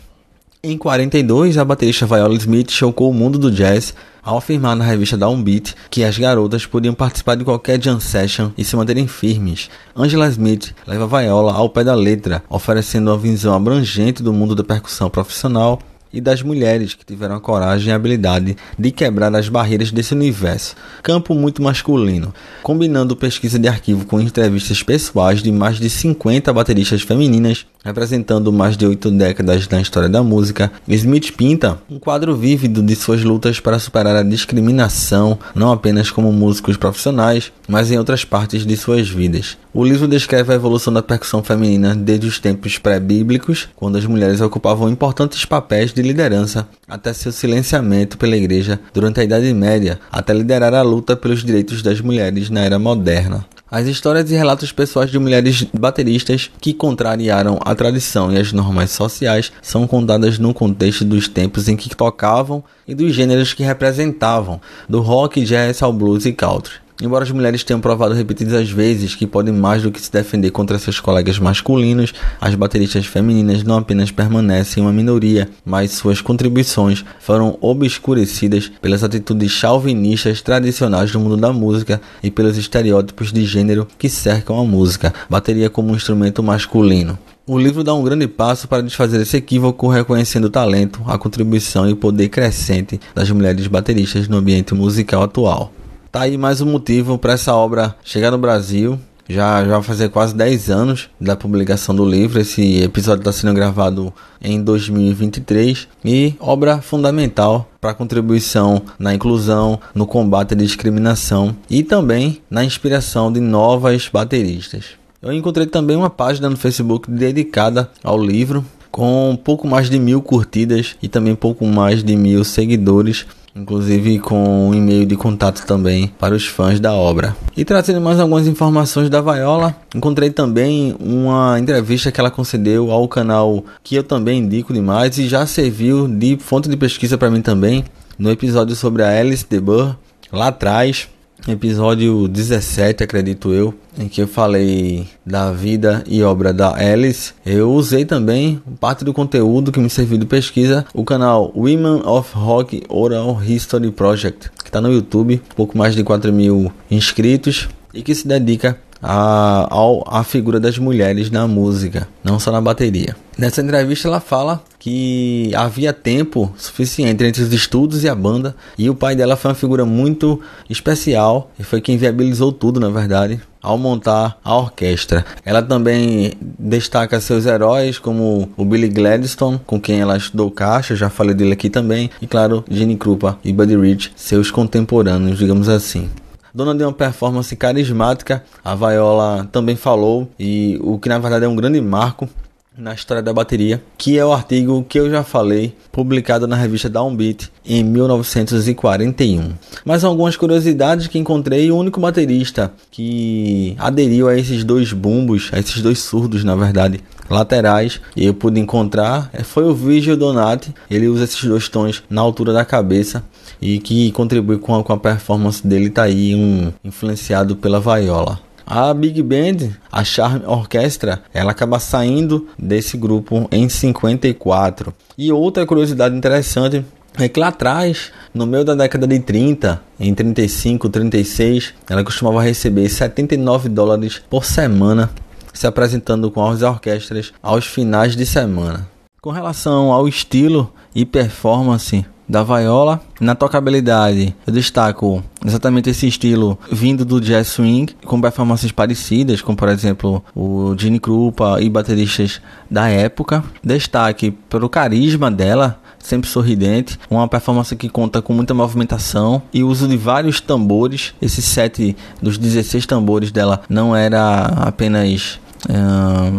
Em 0.63 0.78
42, 0.78 1.58
a 1.58 1.66
baterista 1.66 2.06
Viola 2.06 2.34
Smith 2.36 2.72
chocou 2.72 3.12
o 3.12 3.13
mundo 3.13 3.38
do 3.38 3.52
jazz 3.52 3.94
ao 4.24 4.38
afirmar 4.38 4.78
na 4.78 4.86
revista 4.86 5.18
Downbeat 5.18 5.76
que 5.90 6.06
as 6.06 6.18
garotas 6.18 6.66
podiam 6.66 6.94
participar 6.94 7.36
de 7.36 7.44
qualquer 7.44 7.84
jam 7.84 8.00
session 8.00 8.52
e 8.58 8.63
se 8.63 8.78
manterem 8.78 9.08
firmes. 9.08 9.70
Angela 9.94 10.30
Smith 10.30 10.74
leva 10.88 11.06
Viola 11.06 11.52
ao 11.52 11.70
pé 11.70 11.84
da 11.84 11.94
letra, 11.94 12.42
oferecendo 12.50 13.12
uma 13.12 13.18
visão 13.18 13.54
abrangente 13.54 14.24
do 14.24 14.32
mundo 14.32 14.56
da 14.56 14.63
percussão 14.63 15.10
profissional 15.10 15.82
e 16.17 16.21
das 16.21 16.41
mulheres 16.41 16.95
que 16.95 17.06
tiveram 17.06 17.36
a 17.36 17.39
coragem 17.39 17.89
e 17.89 17.91
a 17.91 17.95
habilidade 17.95 18.58
de 18.77 18.89
quebrar 18.89 19.34
as 19.36 19.47
barreiras 19.47 19.91
desse 19.91 20.15
universo, 20.15 20.75
campo 21.03 21.36
muito 21.36 21.62
masculino, 21.62 22.34
combinando 22.63 23.15
pesquisa 23.15 23.60
de 23.60 23.67
arquivo 23.67 24.03
com 24.03 24.19
entrevistas 24.19 24.82
pessoais 24.82 25.43
de 25.43 25.51
mais 25.51 25.80
de 25.80 25.88
50 25.88 26.51
bateristas 26.51 27.03
femininas, 27.03 27.67
representando 27.88 28.52
mais 28.52 28.76
de 28.76 28.86
oito 28.86 29.10
décadas 29.10 29.67
na 29.69 29.80
história 29.80 30.10
da 30.10 30.21
música. 30.21 30.69
Smith 30.89 31.32
pinta 31.32 31.78
um 31.89 31.97
quadro 31.97 32.36
vívido 32.36 32.84
de 32.84 32.93
suas 32.97 33.23
lutas 33.23 33.62
para 33.62 33.80
superar 33.80 34.13
a 34.17 34.23
discriminação, 34.23 35.39
não 35.56 35.71
apenas 35.71 36.12
como 36.12 36.34
músicos 36.34 36.76
profissionais, 36.76 37.50
mas 37.65 37.89
em 37.89 37.97
outras 37.97 38.26
partes 38.26 38.65
de 38.65 38.76
suas 38.76 39.08
vidas. 39.08 39.58
O 39.73 39.86
livro 39.86 40.06
descreve 40.06 40.52
a 40.52 40.56
evolução 40.56 40.91
da 40.91 41.02
percussão 41.02 41.41
feminina 41.41 41.95
desde 41.95 42.28
os 42.28 42.39
tempos 42.39 42.78
pré-bíblicos, 42.78 43.69
quando 43.73 43.97
as 43.97 44.06
mulheres 44.06 44.41
ocupavam 44.41 44.89
importantes 44.89 45.45
papéis 45.45 45.93
de 45.93 46.02
liderança, 46.02 46.67
até 46.89 47.13
seu 47.13 47.32
silenciamento 47.32 48.17
pela 48.17 48.36
igreja 48.36 48.82
durante 48.93 49.21
a 49.21 49.23
Idade 49.23 49.54
Média, 49.54 49.97
até 50.12 50.34
liderar 50.34 50.73
a 50.73 50.82
luta 50.82 51.15
pelos 51.15 51.41
direitos 51.41 51.82
das 51.82 52.02
mulheres 52.02 52.50
na 52.50 52.62
era 52.62 52.78
moderna. 52.78 53.45
As 53.69 53.86
histórias 53.86 54.32
e 54.32 54.36
relatos 54.36 54.71
pessoais 54.71 55.12
de 55.12 55.19
mulheres 55.19 55.65
bateristas 55.78 56.50
que 56.62 56.73
contrariaram 56.73 57.60
a 57.65 57.76
tradição 57.78 58.34
e 58.34 58.38
as 58.38 58.52
normas 58.52 58.92
sociais 58.92 59.54
são 59.62 59.88
contadas 59.88 60.38
no 60.38 60.54
contexto 60.54 61.06
dos 61.06 61.30
tempos 61.30 61.70
em 61.70 61.78
que 61.78 61.96
tocavam 61.96 62.62
e 62.86 62.94
dos 62.94 63.13
gêneros 63.13 63.54
que 63.54 63.63
representavam, 63.63 64.60
do 64.90 65.00
rock, 65.00 65.42
jazz 65.46 65.82
ao 65.82 65.94
blues 65.94 66.26
e 66.26 66.34
country. 66.34 66.88
Embora 67.00 67.24
as 67.24 67.30
mulheres 67.30 67.63
tenham 67.63 67.80
provado 67.80 68.16
repetidas 68.16 68.72
vezes 68.72 69.13
que 69.13 69.28
podem 69.28 69.54
mais 69.54 69.84
do 69.84 69.92
que 69.92 70.02
se 70.02 70.12
defender 70.12 70.50
contra 70.50 70.80
seus 70.80 71.00
colegas 71.00 71.38
masculinos, 71.38 72.12
as 72.42 72.56
bateristas 72.56 73.06
femininas 73.06 73.62
não 73.62 73.78
apenas 73.78 74.10
permanecem 74.10 74.82
uma 74.82 74.92
minoria, 74.92 75.48
mas 75.63 75.92
suas 75.92 76.22
contribuições 76.22 77.06
foram 77.20 77.56
obscurecidas 77.62 78.72
pelas 78.82 79.04
atitudes 79.04 79.52
chauvinistas 79.52 80.42
tradicionais 80.42 81.12
do 81.12 81.20
mundo 81.20 81.38
da 81.38 81.54
música 81.54 82.02
e 82.24 82.32
pelos 82.32 82.58
estereótipos 82.58 83.32
de 83.32 83.46
gênero 83.46 83.88
que 84.00 84.10
cercam 84.10 84.60
a 84.60 84.66
música, 84.66 85.13
bateria 85.30 85.70
como 85.70 85.92
um 85.92 85.96
instrumento 85.96 86.42
masculino. 86.42 87.16
O 87.50 87.58
livro 87.58 87.82
dá 87.82 87.94
um 87.94 88.04
grande 88.04 88.28
passo 88.28 88.68
para 88.68 88.84
desfazer 88.84 89.22
esse 89.22 89.38
equívoco, 89.38 89.88
reconhecendo 89.88 90.46
o 90.46 90.50
talento, 90.50 91.02
a 91.08 91.18
contribuição 91.18 91.88
e 91.88 91.94
o 91.94 91.96
poder 91.96 92.28
crescente 92.28 93.00
das 93.16 93.32
mulheres 93.32 93.66
bateristas 93.68 94.28
no 94.28 94.36
ambiente 94.36 94.74
musical 94.74 95.24
atual. 95.24 95.72
Tá 96.12 96.24
aí 96.24 96.38
mais 96.38 96.60
um 96.60 96.66
motivo 96.66 97.18
para 97.18 97.32
essa 97.32 97.56
obra 97.56 97.96
chegar 98.04 98.32
no 98.32 98.38
Brasil. 98.38 99.00
Já, 99.30 99.64
já 99.64 99.76
vai 99.76 99.82
fazer 99.82 100.10
quase 100.10 100.36
10 100.36 100.70
anos 100.70 101.10
da 101.22 101.38
publicação 101.38 101.96
do 101.96 102.04
livro. 102.04 102.38
Esse 102.38 102.82
episódio 102.82 103.22
está 103.22 103.32
sendo 103.32 103.54
gravado 103.54 104.14
em 104.42 104.62
2023 104.62 105.88
e 106.04 106.36
obra 106.42 106.82
fundamental 106.82 107.72
para 107.80 107.94
contribuição 107.94 108.82
na 109.00 109.14
inclusão, 109.14 109.80
no 109.96 110.06
combate 110.06 110.54
à 110.54 110.58
discriminação 110.58 111.56
e 111.70 111.82
também 111.82 112.42
na 112.50 112.66
inspiração 112.66 113.32
de 113.32 113.40
novas 113.40 114.10
bateristas. 114.12 114.98
Eu 115.21 115.34
encontrei 115.34 115.65
também 115.65 115.95
uma 115.95 116.10
página 116.10 116.49
no 116.49 116.58
Facebook 116.58 117.10
dedicada 117.10 117.89
ao 118.03 118.21
livro, 118.21 118.63
com 118.91 119.38
pouco 119.43 119.67
mais 119.67 119.89
de 119.89 119.99
mil 119.99 120.21
curtidas 120.21 120.95
e 121.01 121.08
também 121.08 121.36
pouco 121.36 121.65
mais 121.65 122.03
de 122.03 122.15
mil 122.15 122.43
seguidores 122.43 123.25
inclusive 123.58 124.19
com 124.19 124.69
um 124.69 124.73
e-mail 124.73 125.06
de 125.06 125.15
contato 125.15 125.65
também 125.65 126.08
para 126.19 126.36
os 126.36 126.45
fãs 126.45 126.80
da 126.80 126.93
obra. 126.93 127.36
E 127.56 127.65
trazendo 127.65 127.99
mais 127.99 128.19
algumas 128.19 128.47
informações 128.47 129.10
da 129.10 129.21
Viola, 129.21 129.75
encontrei 129.95 130.30
também 130.30 130.95
uma 130.99 131.60
entrevista 131.60 132.12
que 132.12 132.19
ela 132.19 132.30
concedeu 132.30 132.91
ao 132.91 133.08
canal 133.08 133.65
que 133.84 133.95
eu 133.95 134.03
também 134.03 134.39
indico 134.39 134.73
demais 134.73 135.17
e 135.17 135.27
já 135.27 135.45
serviu 135.45 136.08
de 136.08 136.38
fonte 136.38 136.69
de 136.69 136.77
pesquisa 136.77 137.17
para 137.17 137.32
mim 137.32 137.41
também, 137.41 137.84
no 138.17 138.30
episódio 138.30 138.75
sobre 138.75 139.03
a 139.03 139.19
Alice 139.19 139.45
de 139.49 139.60
Burr, 139.60 139.95
lá 140.32 140.47
atrás, 140.47 141.08
episódio 141.48 142.28
17, 142.28 143.04
acredito 143.04 143.54
eu, 143.54 143.74
em 143.98 144.08
que 144.08 144.22
eu 144.22 144.28
falei 144.28 145.08
da 145.26 145.52
vida 145.52 146.04
e 146.08 146.22
obra 146.22 146.54
da 146.54 146.76
Alice, 146.76 147.34
eu 147.46 147.72
usei 147.72 148.06
também 148.06 148.62
parte 148.80 149.06
do 149.06 149.14
conteúdo 149.14 149.72
que 149.72 149.80
me 149.80 149.90
serviu 149.90 150.18
de 150.18 150.26
pesquisa, 150.26 150.86
o 150.94 151.04
canal 151.04 151.52
Women 151.56 152.02
of 152.06 152.32
Rock 152.34 152.84
Oral 152.90 153.42
History 153.44 153.92
Project, 153.92 154.50
que 154.64 154.70
está 154.70 154.82
no 154.82 154.92
YouTube, 154.92 155.42
pouco 155.56 155.78
mais 155.78 155.96
de 155.96 156.04
4 156.04 156.32
mil 156.34 156.72
inscritos 156.92 157.70
e 157.94 158.02
que 158.02 158.14
se 158.14 158.28
dedica 158.28 158.78
a, 159.02 159.68
a, 160.08 160.24
figura 160.24 160.60
das 160.60 160.78
mulheres 160.78 161.30
na 161.30 161.48
música, 161.48 162.08
não 162.24 162.40
só 162.40 162.52
na 162.52 162.62
bateria. 162.62 163.16
Nessa 163.38 163.62
entrevista 163.62 164.08
ela 164.08 164.20
fala 164.20 164.64
que 164.80 165.52
havia 165.56 165.94
tempo 165.94 166.52
suficiente 166.58 167.24
entre 167.24 167.44
os 167.44 167.54
estudos 167.54 168.04
e 168.04 168.10
a 168.10 168.16
banda, 168.16 168.56
e 168.78 168.90
o 168.90 168.96
pai 168.96 169.16
dela 169.16 169.36
foi 169.36 169.50
uma 169.50 169.56
figura 169.56 169.86
muito 169.86 170.42
especial 170.70 171.52
e 171.60 171.64
foi 171.64 171.82
quem 171.82 171.98
viabilizou 171.98 172.52
tudo, 172.52 172.80
na 172.80 172.90
verdade, 172.90 173.40
ao 173.62 173.78
montar 173.78 174.40
a 174.44 174.56
orquestra. 174.56 175.26
Ela 175.46 175.62
também 175.62 176.34
destaca 176.42 177.20
seus 177.20 177.46
heróis 177.46 178.00
como 178.00 178.50
o 178.56 178.66
Billy 178.66 178.88
Gladstone, 178.88 179.60
com 179.66 179.80
quem 179.80 180.00
ela 180.00 180.18
estudou 180.18 180.50
caixa, 180.50 180.96
já 180.96 181.10
falei 181.10 181.36
dele 181.36 181.54
aqui 181.54 181.70
também, 181.70 182.10
e 182.22 182.28
claro, 182.28 182.64
Gene 182.70 182.96
Krupa 182.96 183.38
e 183.44 183.52
Buddy 183.52 183.76
Rich, 183.76 184.14
seus 184.16 184.50
contemporâneos, 184.50 185.38
digamos 185.38 185.70
assim. 185.70 186.10
Dona 186.58 186.74
de 186.74 186.84
uma 186.84 186.91
performance 186.91 187.56
carismática, 187.56 188.43
a 188.65 188.74
Viola 188.74 189.48
também 189.52 189.76
falou, 189.76 190.28
e 190.39 190.76
o 190.82 190.98
que 190.98 191.08
na 191.08 191.20
verdade 191.20 191.46
é 191.46 191.48
um 191.48 191.56
grande 191.56 191.80
marco 191.80 192.28
na 192.76 192.96
história 192.96 193.22
da 193.22 193.32
bateria, 193.32 193.80
que 193.96 194.17
é 194.17 194.26
o 194.26 194.34
artigo 194.34 194.84
que 194.89 195.00
eu 195.00 195.08
já 195.08 195.24
falei, 195.24 195.76
publicado 195.91 196.48
na 196.48 196.56
revista 196.56 196.89
Downbeat 196.89 197.52
em 197.63 197.84
1941. 197.84 199.52
Mas 199.86 200.04
algumas 200.04 200.36
curiosidades 200.36 201.06
que 201.06 201.20
encontrei, 201.20 201.70
o 201.70 201.78
único 201.78 202.00
baterista 202.00 202.74
que 202.89 203.76
aderiu 203.78 204.28
a 204.28 204.36
esses 204.36 204.63
dois 204.63 204.91
bumbos, 204.91 205.52
a 205.54 205.60
esses 205.60 205.80
dois 205.80 206.00
surdos, 206.00 206.43
na 206.43 206.56
verdade, 206.56 207.02
laterais, 207.30 208.00
e 208.16 208.26
eu 208.26 208.34
pude 208.34 208.60
encontrar 208.60 209.30
é, 209.34 209.44
foi 209.44 209.63
o 209.63 209.74
Vigil 209.74 210.18
Donati. 210.18 210.74
Ele 210.90 211.08
usa 211.08 211.24
esses 211.24 211.44
dois 211.44 211.68
tons 211.70 212.04
na 212.10 212.22
altura 212.22 212.54
da 212.54 212.66
cabeça 212.66 213.24
e 213.62 213.80
que 213.80 214.12
contribui 214.12 214.58
com 214.58 214.76
a, 214.76 214.84
com 214.84 214.94
a 214.94 214.98
performance 214.98 215.66
dele, 215.66 215.90
tá 215.90 216.04
aí 216.04 216.36
um 216.36 216.72
influenciado 216.84 217.56
pela 217.56 217.80
vaiola. 217.80 218.40
A 218.66 218.94
Big 218.94 219.22
Band, 219.24 219.70
a 219.90 220.04
Charm 220.04 220.42
Orchestra, 220.46 221.22
ela 221.34 221.52
acaba 221.52 221.80
saindo 221.80 222.50
desse 222.60 222.98
grupo 222.98 223.48
em 223.50 223.70
54. 223.70 224.94
E 225.18 225.32
outra 225.32 225.66
curiosidade 225.66 226.16
interessante 226.16 226.84
é 227.18 227.30
que 227.30 227.40
lá 227.40 227.48
atrás, 227.48 228.12
no 228.34 228.46
meio 228.46 228.66
da 228.66 228.76
década 228.76 229.08
de 229.08 229.20
30, 229.20 229.82
em 229.98 230.13
35, 230.13 230.90
36, 230.90 231.74
ela 231.90 232.04
costumava 232.04 232.42
receber 232.42 232.90
79 232.90 233.70
dólares 233.70 234.22
por 234.30 234.44
semana 234.44 235.10
se 235.58 235.65
apresentando 235.65 236.30
com 236.30 236.48
as 236.48 236.62
orquestras 236.62 237.34
aos 237.41 237.65
finais 237.65 238.15
de 238.15 238.26
semana. 238.26 238.88
Com 239.20 239.32
relação 239.32 239.91
ao 239.91 240.08
estilo 240.08 240.72
e 240.93 241.06
performance 241.06 242.06
da 242.28 242.43
vaiola. 242.43 243.02
Na 243.20 243.34
tocabilidade, 243.34 244.36
eu 244.46 244.54
destaco 244.54 245.24
exatamente 245.46 245.89
esse 245.89 246.08
estilo 246.08 246.60
vindo 246.72 247.06
do 247.06 247.22
jazz 247.22 247.48
swing, 247.48 247.96
com 248.06 248.20
performances 248.20 248.72
parecidas, 248.72 249.41
como 249.41 249.58
por 249.58 249.70
exemplo 249.70 250.24
o 250.36 250.76
Gene 250.78 251.00
Krupa 251.00 251.58
e 251.62 251.70
bateristas 251.70 252.41
da 252.70 252.89
época. 252.89 253.43
Destaque 253.63 254.32
pelo 254.50 254.70
carisma 254.70 255.32
dela, 255.32 255.80
sempre 256.00 256.30
sorridente, 256.30 257.00
uma 257.10 257.28
performance 257.28 257.76
que 257.76 257.89
conta 257.89 258.22
com 258.22 258.34
muita 258.34 258.54
movimentação 258.54 259.41
e 259.54 259.63
uso 259.63 259.88
de 259.88 259.98
vários 259.98 260.41
tambores. 260.41 261.13
Esse 261.22 261.41
set 261.41 261.96
dos 262.22 262.38
16 262.38 262.86
tambores 262.86 263.32
dela 263.32 263.62
não 263.70 263.96
era 263.96 264.46
apenas 264.46 265.39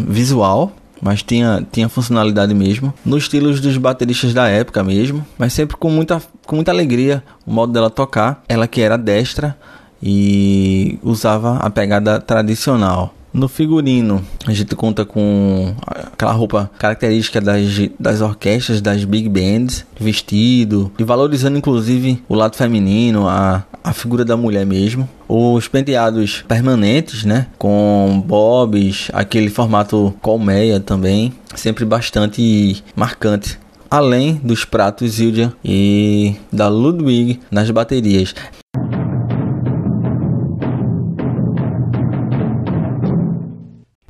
visual, 0.07 0.73
mas 1.01 1.23
tinha, 1.23 1.67
tinha 1.71 1.89
funcionalidade 1.89 2.55
mesmo. 2.55 2.93
Nos 3.05 3.25
estilos 3.25 3.61
dos 3.61 3.77
bateristas 3.77 4.35
da 4.35 4.49
época 4.49 4.83
mesmo, 4.83 5.25
mas 5.39 5.53
sempre 5.53 5.77
com 5.77 5.91
muita, 5.91 6.21
com 6.47 6.57
muita 6.57 6.71
alegria 6.71 7.23
o 7.47 7.53
modo 7.53 7.73
dela 7.73 7.91
tocar. 7.91 8.43
Ela 8.49 8.67
que 8.67 8.81
era 8.81 8.97
destra 8.97 9.57
e 10.03 10.99
usava 11.03 11.57
a 11.57 11.71
pegada 11.71 12.21
tradicional. 12.21 13.15
No 13.33 13.47
figurino, 13.47 14.25
a 14.47 14.53
gente 14.53 14.75
conta 14.75 15.05
com 15.05 15.75
aquela 15.87 16.33
roupa 16.33 16.71
característica 16.79 17.41
das, 17.41 17.67
das 18.01 18.21
orquestras, 18.23 18.81
das 18.81 19.05
big 19.05 19.29
bands, 19.29 19.85
vestido, 20.01 20.91
e 20.99 21.05
valorizando 21.05 21.59
inclusive 21.59 22.23
o 22.27 22.35
lado 22.35 22.57
feminino, 22.57 23.29
a, 23.29 23.65
a 23.89 23.93
figura 23.95 24.23
da 24.23 24.37
mulher 24.37 24.67
mesmo. 24.67 25.09
Os 25.27 25.67
penteados 25.67 26.45
permanentes, 26.47 27.25
né? 27.25 27.47
Com 27.57 28.23
bobs, 28.25 29.11
aquele 29.15 29.49
formato 29.49 30.15
colmeia 30.21 30.79
também, 30.79 31.33
sempre 31.55 31.85
bastante 31.87 32.85
marcante 32.95 33.59
além 33.91 34.35
dos 34.35 34.67
pratos 34.67 35.13
Zildjian 35.13 35.55
e 35.65 36.37
da 36.53 36.69
Ludwig 36.69 37.41
nas 37.51 37.71
baterias. 37.71 38.35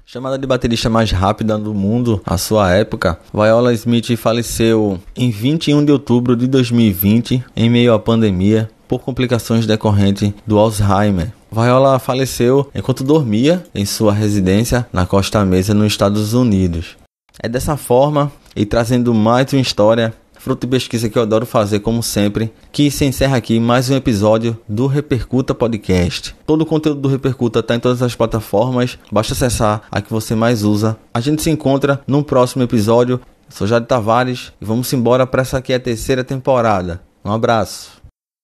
Chamada 0.04 0.38
de 0.38 0.46
baterista 0.46 0.90
mais 0.90 1.12
rápida 1.12 1.56
do 1.56 1.72
mundo 1.72 2.20
à 2.26 2.36
sua 2.36 2.72
época, 2.72 3.20
Viola 3.32 3.72
Smith 3.74 4.16
faleceu 4.16 4.98
em 5.14 5.30
21 5.30 5.84
de 5.84 5.92
outubro 5.92 6.34
de 6.34 6.48
2020 6.48 7.44
em 7.54 7.70
meio 7.70 7.92
à 7.92 7.98
pandemia 8.00 8.68
por 8.88 9.00
complicações 9.00 9.66
decorrentes 9.66 10.32
do 10.46 10.58
Alzheimer. 10.58 11.32
Viola 11.52 11.98
faleceu 11.98 12.68
enquanto 12.74 13.04
dormia 13.04 13.64
em 13.74 13.84
sua 13.84 14.12
residência 14.12 14.86
na 14.92 15.06
Costa 15.06 15.44
Mesa, 15.44 15.74
nos 15.74 15.86
Estados 15.86 16.34
Unidos. 16.34 16.96
É 17.40 17.48
dessa 17.48 17.76
forma, 17.76 18.32
e 18.56 18.66
trazendo 18.66 19.14
mais 19.14 19.52
uma 19.52 19.62
história 19.62 20.12
fruto 20.38 20.66
de 20.66 20.70
pesquisa 20.70 21.08
que 21.08 21.18
eu 21.18 21.22
adoro 21.22 21.44
fazer, 21.44 21.80
como 21.80 22.02
sempre, 22.02 22.52
que 22.72 22.90
se 22.90 23.04
encerra 23.04 23.36
aqui 23.36 23.60
mais 23.60 23.90
um 23.90 23.96
episódio 23.96 24.58
do 24.68 24.86
Repercuta 24.86 25.54
Podcast. 25.54 26.34
Todo 26.46 26.62
o 26.62 26.66
conteúdo 26.66 27.00
do 27.00 27.08
Repercuta 27.08 27.58
está 27.58 27.74
em 27.74 27.80
todas 27.80 28.02
as 28.02 28.14
plataformas, 28.14 28.98
basta 29.10 29.34
acessar 29.34 29.82
a 29.90 30.00
que 30.00 30.10
você 30.10 30.34
mais 30.34 30.62
usa. 30.62 30.96
A 31.12 31.20
gente 31.20 31.42
se 31.42 31.50
encontra 31.50 32.00
no 32.06 32.22
próximo 32.22 32.62
episódio. 32.62 33.20
Eu 33.50 33.56
sou 33.56 33.66
Jade 33.66 33.86
Tavares 33.86 34.52
e 34.60 34.64
vamos 34.64 34.92
embora 34.92 35.26
para 35.26 35.42
essa 35.42 35.58
aqui 35.58 35.72
a 35.72 35.80
terceira 35.80 36.24
temporada. 36.24 37.02
Um 37.24 37.32
abraço. 37.32 37.97